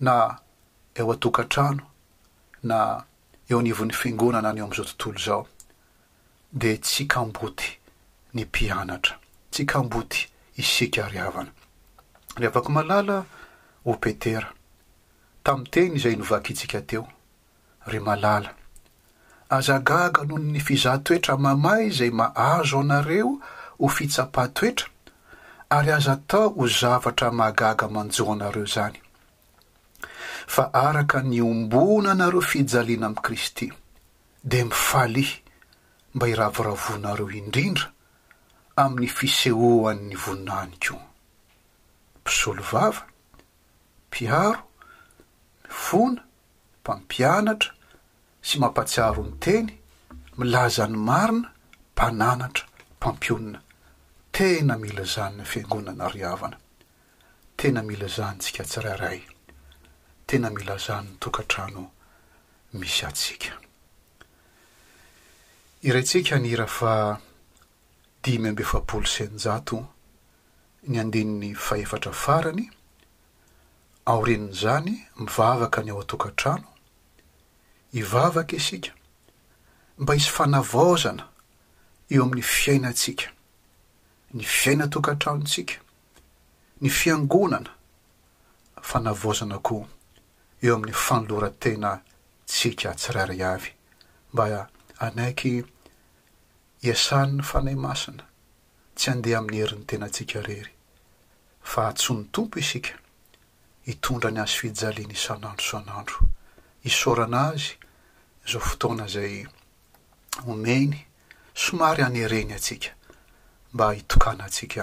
na 0.00 0.16
eo 0.94 1.12
atokantrano 1.12 1.86
na 2.62 2.82
eo 3.50 3.58
anivon'ny 3.60 3.92
fingonana 4.02 4.50
any 4.54 4.58
eo 4.58 4.64
amin'izao 4.66 4.92
tontolo 4.94 5.18
izao 5.24 5.46
dia 6.52 6.76
tsy 6.76 7.04
kamboty 7.04 7.70
ny 8.34 8.44
mpianatra 8.44 9.19
tsi 9.52 9.62
kamboty 9.70 10.20
isika 10.62 11.02
ry 11.10 11.18
havana 11.22 11.52
ry 12.38 12.44
avaka 12.48 12.70
malala 12.76 13.18
ho 13.84 13.92
petera 14.02 14.48
tamin'y 15.44 15.68
teny 15.74 15.92
izay 15.98 16.16
novakyitsika 16.18 16.78
teo 16.90 17.04
ry 17.90 17.98
malala 18.06 18.50
aza 19.56 19.76
gaga 19.88 20.22
noho 20.28 20.38
ny 20.52 20.60
fizaha 20.66 20.98
toetra 21.06 21.34
mamay 21.44 21.82
izay 21.90 22.10
mahazo 22.20 22.78
anareo 22.84 23.30
ho 23.80 23.86
fitsapah 23.96 24.48
toetra 24.56 24.86
ary 25.76 25.90
aza 25.98 26.14
tao 26.30 26.46
ho 26.58 26.64
zavatra 26.80 27.28
magaga 27.40 27.86
manjo 27.94 28.24
anareo 28.32 28.64
izany 28.70 28.96
fa 30.54 30.64
araka 30.86 31.18
ny 31.30 31.36
ombona 31.50 32.08
anareo 32.14 32.40
fijaliana 32.50 33.06
amin'i 33.08 33.24
kristy 33.26 33.66
dia 34.48 34.64
mifali 34.70 35.26
mba 36.14 36.24
hiravoravonareo 36.30 37.28
indrindra 37.40 37.86
amin'ny 38.84 39.08
fisehoanyny 39.16 40.14
voninany 40.24 40.74
koa 40.84 41.02
mpisolo 42.20 42.62
vava 42.72 43.02
mpiaro 44.08 44.60
myfona 45.68 46.22
mpampianatra 46.82 47.70
sy 48.46 48.54
mampatsiarony 48.62 49.32
teny 49.44 49.68
milaza 50.38 50.84
ny 50.90 50.96
marina 51.08 51.48
mpananatra 51.92 52.64
mpampionona 52.96 53.58
tena 54.34 54.74
mila 54.82 55.04
zany 55.14 55.34
ny 55.36 55.44
fiangonana 55.50 56.08
rihavana 56.14 56.56
tena 57.56 57.80
milazany 57.88 58.38
tsika 58.40 58.64
tsirairay 58.64 59.20
tena 60.26 60.48
mila 60.50 60.76
zanyny 60.86 61.14
tokantrano 61.22 61.82
misy 62.78 63.02
atsiaka 63.08 63.52
iraintsika 65.88 66.32
anira 66.36 66.66
fa 66.78 66.92
dimy 68.24 68.48
ambe 68.48 68.64
fapolosenjato 68.64 69.86
ny 70.88 70.98
andininy 71.00 71.54
fahefatra 71.54 72.12
farany 72.12 72.66
aorinonaizany 74.12 74.94
mivavaka 75.20 75.80
ny 75.82 75.88
eo 75.90 76.00
a-tokantrano 76.00 76.66
hivavaka 77.92 78.56
isika 78.56 78.92
mba 79.98 80.12
isy 80.14 80.30
fanavoaozana 80.36 81.24
eo 82.12 82.22
amin'ny 82.24 82.42
fiainantsika 82.42 83.26
ny 84.34 84.42
fiaina 84.56 84.86
tokantranontsika 84.88 85.74
ny 86.80 86.88
fiangonana 86.88 87.70
fanavaozana 88.90 89.58
koa 89.66 89.86
eo 90.62 90.72
amin'ny 90.76 90.94
fanoloran-tena 91.06 91.90
tsika 92.48 92.88
tsirari 92.98 93.38
havy 93.44 93.70
mba 94.32 94.68
anaiky 95.06 95.52
iasany 96.82 97.32
'ny 97.32 97.42
fanay 97.46 97.76
masina 97.76 98.24
tsy 98.96 99.08
andeha 99.12 99.38
amin'ny 99.40 99.58
herin'ny 99.60 99.84
tenantsika 99.90 100.40
rery 100.46 100.70
fa 101.72 101.82
tsony 101.92 102.22
tompo 102.34 102.56
isika 102.62 102.94
hitondra 103.88 104.30
ny 104.32 104.40
azo 104.42 104.56
fidjaliana 104.60 105.14
isan'andro 105.18 105.64
sanandro 105.70 106.18
hisaorana 106.84 107.40
azy 107.52 107.68
izao 108.46 108.62
fotoana 108.68 109.04
izay 109.12 109.34
omeny 110.50 110.92
somary 111.62 112.02
hanyereny 112.06 112.50
antsika 112.56 112.90
mba 113.72 113.86
hitokana 113.96 114.42
antsika 114.48 114.82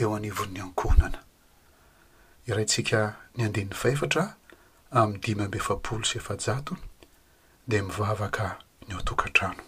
eo 0.00 0.10
aniovon'ny 0.16 0.60
ankonana 0.66 1.20
iraintsika 2.48 3.00
ny 3.36 3.40
andiny 3.46 3.72
fahefatra 3.82 4.22
amin'ny 4.98 5.20
dimy 5.24 5.44
mbe 5.48 5.58
fapolo 5.68 6.04
sy 6.10 6.16
efajato 6.20 6.74
dia 7.68 7.82
mivavaka 7.88 8.46
ny 8.88 8.92
otokantrano 9.00 9.62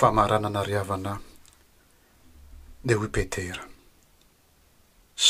famaranana 0.00 0.60
ry 0.66 0.74
havanay 0.80 1.16
dia 2.86 2.96
hoy 3.00 3.10
petera 3.16 3.64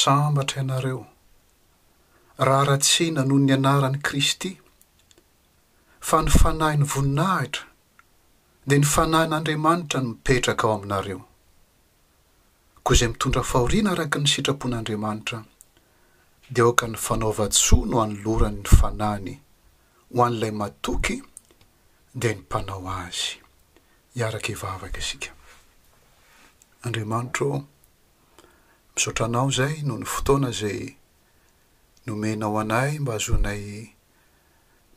sambatra 0.01 0.57
ianareo 0.63 1.03
raha 2.47 2.65
ratsiana 2.71 3.23
noho 3.31 3.41
ny 3.47 3.53
anaran'i 3.59 4.01
kristy 4.09 4.51
fa 6.09 6.17
ny 6.25 6.29
fanahiny 6.41 6.85
voninahitra 6.95 7.63
dia 8.69 8.79
ny 8.83 8.87
fanahin'andriamanitra 8.95 9.99
no 10.03 10.09
mipetraka 10.13 10.63
ao 10.69 10.73
aminareo 10.79 11.21
koa 12.85 12.95
izay 12.97 13.11
mitondra 13.15 13.43
fahoriana 13.53 13.91
araka 13.95 14.17
ny 14.23 14.29
sitrapon'andriamanitra 14.35 15.39
dia 16.55 16.65
oka 16.71 16.85
ny 16.93 16.99
fanaovatsoa 17.07 17.85
no 17.91 17.97
hano 18.05 18.17
lorany 18.27 18.61
ny 18.65 18.69
fanahiny 18.81 19.35
ho 20.15 20.21
an'ilay 20.29 20.53
matoky 20.61 21.17
dia 22.21 22.33
ny 22.35 22.39
mpanao 22.45 22.83
azy 23.07 23.46
miaraka 24.19 24.49
ivavaka 24.55 24.99
isika 25.05 25.31
andriamanitro 26.85 27.49
misaotranao 28.95 29.49
zay 29.57 29.75
noho 29.87 29.99
ny 30.01 30.07
fotoana 30.15 30.51
zay 30.61 30.81
nomenao 32.07 32.57
anay 32.63 32.91
mba 33.03 33.13
azonay 33.19 33.65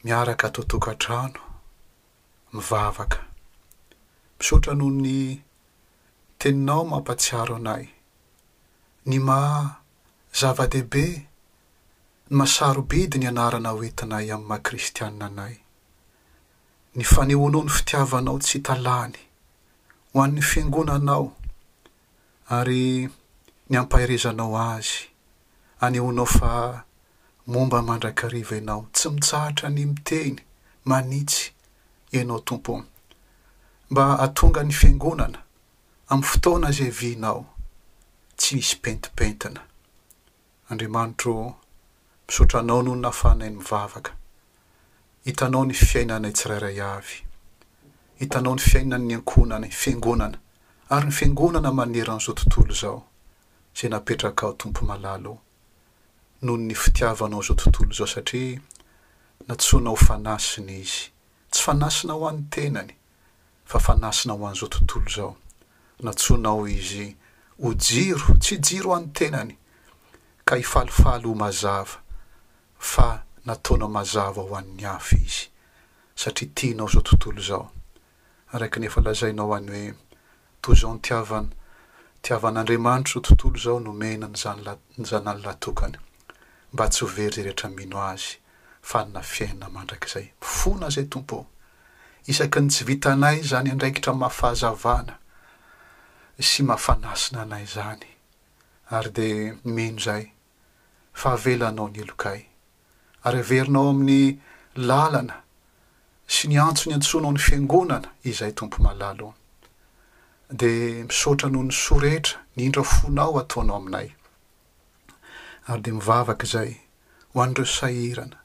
miaraka 0.06 0.44
ataotokantrano 0.48 1.42
mivavaka 2.54 3.20
misaotra 4.40 4.74
noho 4.80 4.92
ny 5.04 5.18
teninao 6.40 6.84
mampatsiaro 6.92 7.54
anay 7.60 7.86
ny 9.10 9.18
ma- 9.28 9.74
zava-dehibe 10.40 11.06
ny 12.30 12.34
masaro 12.40 12.82
bidi 12.92 13.18
ny 13.20 13.28
anarana 13.32 13.70
hoentinay 13.76 14.26
amin'ny 14.36 14.48
maha 14.50 14.66
kristianna 14.68 15.26
anay 15.32 15.56
ny 16.96 17.04
fanehonao 17.04 17.64
ny 17.64 17.70
fitiavanao 17.70 18.38
tsy 18.44 18.58
htalany 18.60 19.20
ho 20.14 20.18
an'ny 20.26 20.42
fiangonanao 20.42 21.26
ary 22.58 23.10
ny 23.70 23.76
ampahirezanao 23.82 24.54
azy 24.74 24.96
anehonao 25.86 26.26
fa 26.26 26.52
momba 27.48 27.82
mandrakriva 27.82 28.58
anao 28.58 28.82
tsy 28.94 29.08
mitsahatra 29.14 29.68
ny 29.70 29.82
miteny 29.92 30.36
manitsy 30.90 31.42
ianao 32.12 32.40
tompo 32.40 32.74
mba 33.92 34.04
hatonga 34.22 34.62
ny 34.64 34.74
fiangonana 34.80 35.40
amin'ny 36.10 36.28
fotoana 36.30 36.70
zay 36.72 36.92
vinao 37.00 37.42
tsy 38.38 38.56
hisy 38.56 38.76
pentipentina 38.84 39.62
andriamanitro 40.70 41.34
misaotranao 42.28 42.64
nohono 42.82 42.96
nafanayny 43.02 43.56
mivavaka 43.58 44.12
hitanao 45.24 45.66
ny 45.66 45.74
fiainanay 45.74 46.32
tsirairay 46.32 46.80
avy 46.82 47.24
hitanao 48.20 48.56
ny 48.56 48.60
fiainany 48.62 49.14
ankonany 49.14 49.70
fangonana 49.72 50.38
ary 50.90 51.06
ny 51.08 51.12
fangonana 51.12 51.72
maneran'izao 51.72 52.34
tontolo 52.36 52.74
zao 52.74 53.04
zay 53.76 53.90
napetraka 53.90 54.46
ao 54.46 54.54
tompo 54.54 54.86
malalo 54.86 55.38
nohoy 56.42 56.62
ny 56.66 56.76
fitiavanao 56.76 57.42
zao 57.42 57.56
tontolo 57.56 57.92
zao 57.94 58.08
satria 58.08 58.62
nantsoanao 59.48 59.96
fanasin' 59.96 60.70
izy 60.70 61.12
tsy 61.52 61.62
fanasina 61.64 62.14
ho 62.14 62.28
an'ny 62.30 62.44
tenany 62.50 62.94
fa 63.66 63.80
fanasina 63.80 64.34
ho 64.34 64.48
an'izao 64.48 64.70
tontolo 64.70 65.10
zao 65.16 65.36
nantsonao 66.00 66.68
izy 66.68 67.16
ho 67.64 67.74
jiro 67.74 68.34
tsy 68.40 68.56
hjiro 68.56 68.90
h 68.92 68.98
an'ny 68.98 69.08
tenany 69.14 69.56
ka 70.46 70.56
hifalifaly 70.56 71.28
ho 71.28 71.36
mazava 71.36 72.00
fa 72.80 73.24
nataona 73.50 73.88
mazava 73.90 74.42
ho 74.46 74.54
an''ny 74.62 74.84
afy 74.86 75.18
izy 75.26 75.46
satria 76.22 76.50
tianao 76.58 76.88
zao 76.88 77.02
tontolo 77.10 77.42
zao 77.42 77.68
araiky 78.54 78.80
nefa 78.80 79.02
lazainao 79.02 79.54
hany 79.54 79.70
hoe 79.74 79.94
tozaony 80.62 81.00
tiavana 81.06 81.50
tiavan'andriamanitro 82.24 83.18
zao 83.22 83.26
tontolo 83.34 83.60
zao 83.64 83.80
nomena 83.80 84.28
nzanla 84.28 84.74
ny 84.98 85.04
zananylatokany 85.12 85.98
mba 86.74 86.86
tsy 86.90 87.02
hovery 87.06 87.34
zayrehetra 87.36 87.70
mino 87.70 87.98
azy 88.10 88.30
fa 88.90 89.02
nyna 89.06 89.22
fiaina 89.32 89.70
mandrak'izay 89.76 90.28
mifona 90.42 90.88
zay 90.94 91.06
tompo 91.10 91.36
o 91.42 91.48
isaky 92.30 92.62
ny 92.62 92.70
tsy 92.70 92.86
vita 92.90 93.14
anay 93.18 93.38
zany 93.50 93.72
andraikitra 93.74 94.14
mafahazavana 94.14 95.18
sy 96.50 96.62
mahafanasina 96.70 97.42
anay 97.42 97.66
zany 97.76 98.06
ary 98.94 99.12
de 99.18 99.28
mino 99.66 99.98
zay 100.00 100.24
fahavelanao 101.14 101.90
ny 101.90 102.02
ilokay 102.06 102.49
ary 103.28 103.40
averinao 103.44 103.90
amin'ny 103.92 104.40
làlana 104.88 105.36
sy 106.38 106.48
ny 106.50 106.58
antso 106.66 106.86
ny 106.88 106.94
antsoanao 106.98 107.34
ny 107.36 107.42
fiangonana 107.48 108.10
izay 108.32 108.52
tompo 108.60 108.78
malaloha 108.86 109.36
de 110.62 110.72
misaotra 111.08 111.50
noho 111.54 111.64
ny 111.68 111.74
soa 111.84 112.00
rehetra 112.06 112.38
nyindra 112.60 112.84
fonao 112.94 113.34
ataonao 113.42 113.78
aminay 113.82 114.08
ary 115.70 115.82
de 115.86 115.92
mivavaka 115.98 116.46
zay 116.54 116.72
ho 117.32 117.44
andreo 117.46 117.68
sahirana 117.78 118.38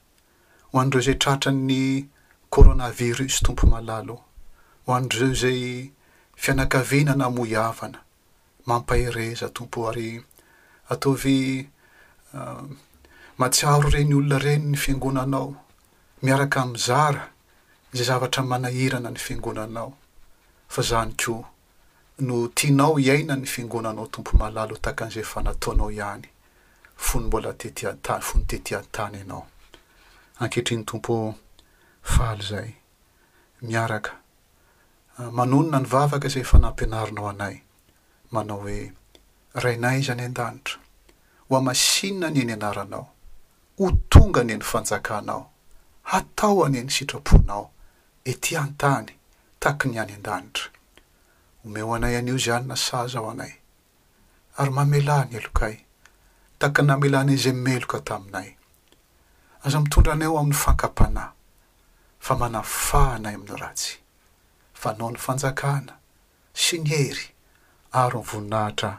ho 0.71 0.79
andreo 0.83 1.01
izay 1.05 1.17
tratran'ny 1.25 1.81
kôrôna 2.55 2.91
virusy 3.01 3.39
tompo 3.47 3.67
malaloha 3.67 4.23
ho 4.85 4.89
anndreo 4.99 5.33
zay 5.43 5.61
fianakavenana 6.43 7.31
moiavana 7.37 7.99
mampahireza 8.71 9.49
tompo 9.59 9.87
ary 9.93 10.09
ataovy 10.93 11.39
ah, 12.37 12.63
matsiaro 13.37 13.89
ireny 13.91 14.13
olona 14.15 14.37
ireny 14.39 14.63
ny 14.73 14.77
fiangonanao 14.79 15.47
miaraka 16.23 16.61
min'nzara 16.65 17.23
zay 17.93 18.05
zavatra 18.07 18.41
manahirana 18.47 19.09
ny 19.11 19.19
fiangonanao 19.19 19.89
fa 20.73 20.81
zany 20.81 21.11
koa 21.21 21.43
no 22.27 22.35
tianao 22.55 22.95
iainany 22.99 23.43
fiangonanao 23.53 24.07
tompo 24.07 24.31
mahalalo 24.39 24.77
taka 24.85 25.05
an'izay 25.05 25.27
fanataonao 25.31 25.91
ihany 25.91 26.29
fony 27.07 27.25
mbola 27.27 27.51
tetihantany 27.59 28.23
fony 28.27 28.45
tetian-tany 28.49 29.17
ianao 29.19 29.47
ankehtriny 30.43 30.83
tompo 30.91 31.15
fal 32.03 32.39
zay 32.51 32.71
miaraka 33.67 34.11
ah, 35.19 35.31
manonona 35.37 35.79
ny 35.83 35.87
vavaka 35.93 36.27
zay 36.33 36.43
fanampianarinao 36.51 37.27
anay 37.33 37.55
manao 38.31 38.57
hoe 38.63 38.93
rainay 39.63 39.99
izy 39.99 40.11
any 40.15 40.23
an-danitra 40.29 40.79
ho 41.49 41.57
a 41.59 41.61
masinna 41.67 42.31
ny 42.31 42.39
eny 42.41 42.53
anaranao 42.57 43.09
ho 43.77 43.89
tonga 44.09 44.41
anye 44.41 44.55
ny 44.55 44.63
fanjakanao 44.71 45.45
hatao 46.11 46.65
anye 46.65 46.81
ny 46.83 46.91
sitraponao 46.95 47.63
etỳ 48.31 48.51
an-tany 48.61 49.11
taka 49.59 49.85
ny 49.89 49.95
iany 49.99 50.13
an-danitra 50.17 50.67
omeo 51.65 51.89
anay 51.95 52.15
anio 52.19 52.35
izy 52.39 52.51
any 52.55 52.67
na 52.71 52.75
saza 52.85 53.19
aho 53.19 53.29
anay 53.35 53.53
ary 54.63 54.71
mamela 54.77 55.17
ny 55.29 55.35
elokay 55.39 55.75
taka 56.61 56.81
namelanayizay 56.87 57.51
meloka 57.67 57.99
taminay 58.09 58.49
aza 59.67 59.77
mitondra 59.83 60.13
anao 60.15 60.37
amin'ny 60.39 60.55
fankampanay 60.63 61.29
fa 62.25 62.33
manafanay 62.39 63.33
amin'nyo 63.35 63.57
ratsy 63.63 63.91
fa 64.79 64.89
nao 64.97 65.09
ny 65.11 65.19
fanjakana 65.25 65.93
sy 66.63 66.75
ny 66.79 66.87
hery 66.93 67.27
ary 68.03 68.19
ny 68.23 68.27
voninahitra 68.31 68.91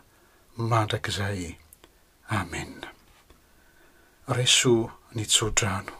mandrak' 0.68 1.09
izay 1.12 1.41
amen 2.41 2.72
raisoa 4.29 4.93
ny 5.14 5.24
tso-drano 5.24 5.93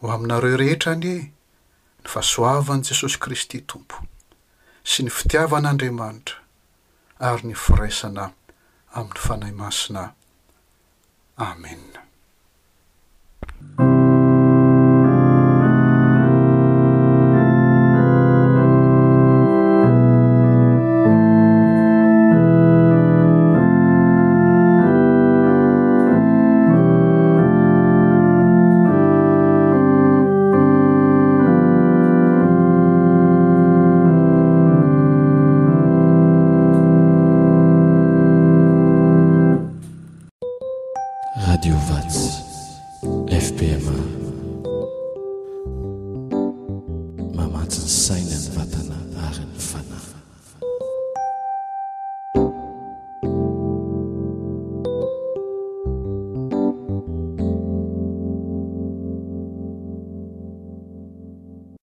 ho 0.00 0.12
aminareo 0.14 0.56
rehetra 0.56 0.92
anie 0.96 1.22
ny 1.26 1.32
fasoavan'i 2.10 2.82
jesosy 2.88 3.18
kristy 3.24 3.58
tompo 3.72 3.96
sy 4.92 5.00
ny 5.04 5.10
fitiavan'andriamanitra 5.12 6.38
ary 7.32 7.42
ny 7.50 7.54
firaisana 7.66 8.24
amin'ny 9.02 9.18
fanahy 9.26 9.52
masina 9.60 10.02
amena 11.50 11.98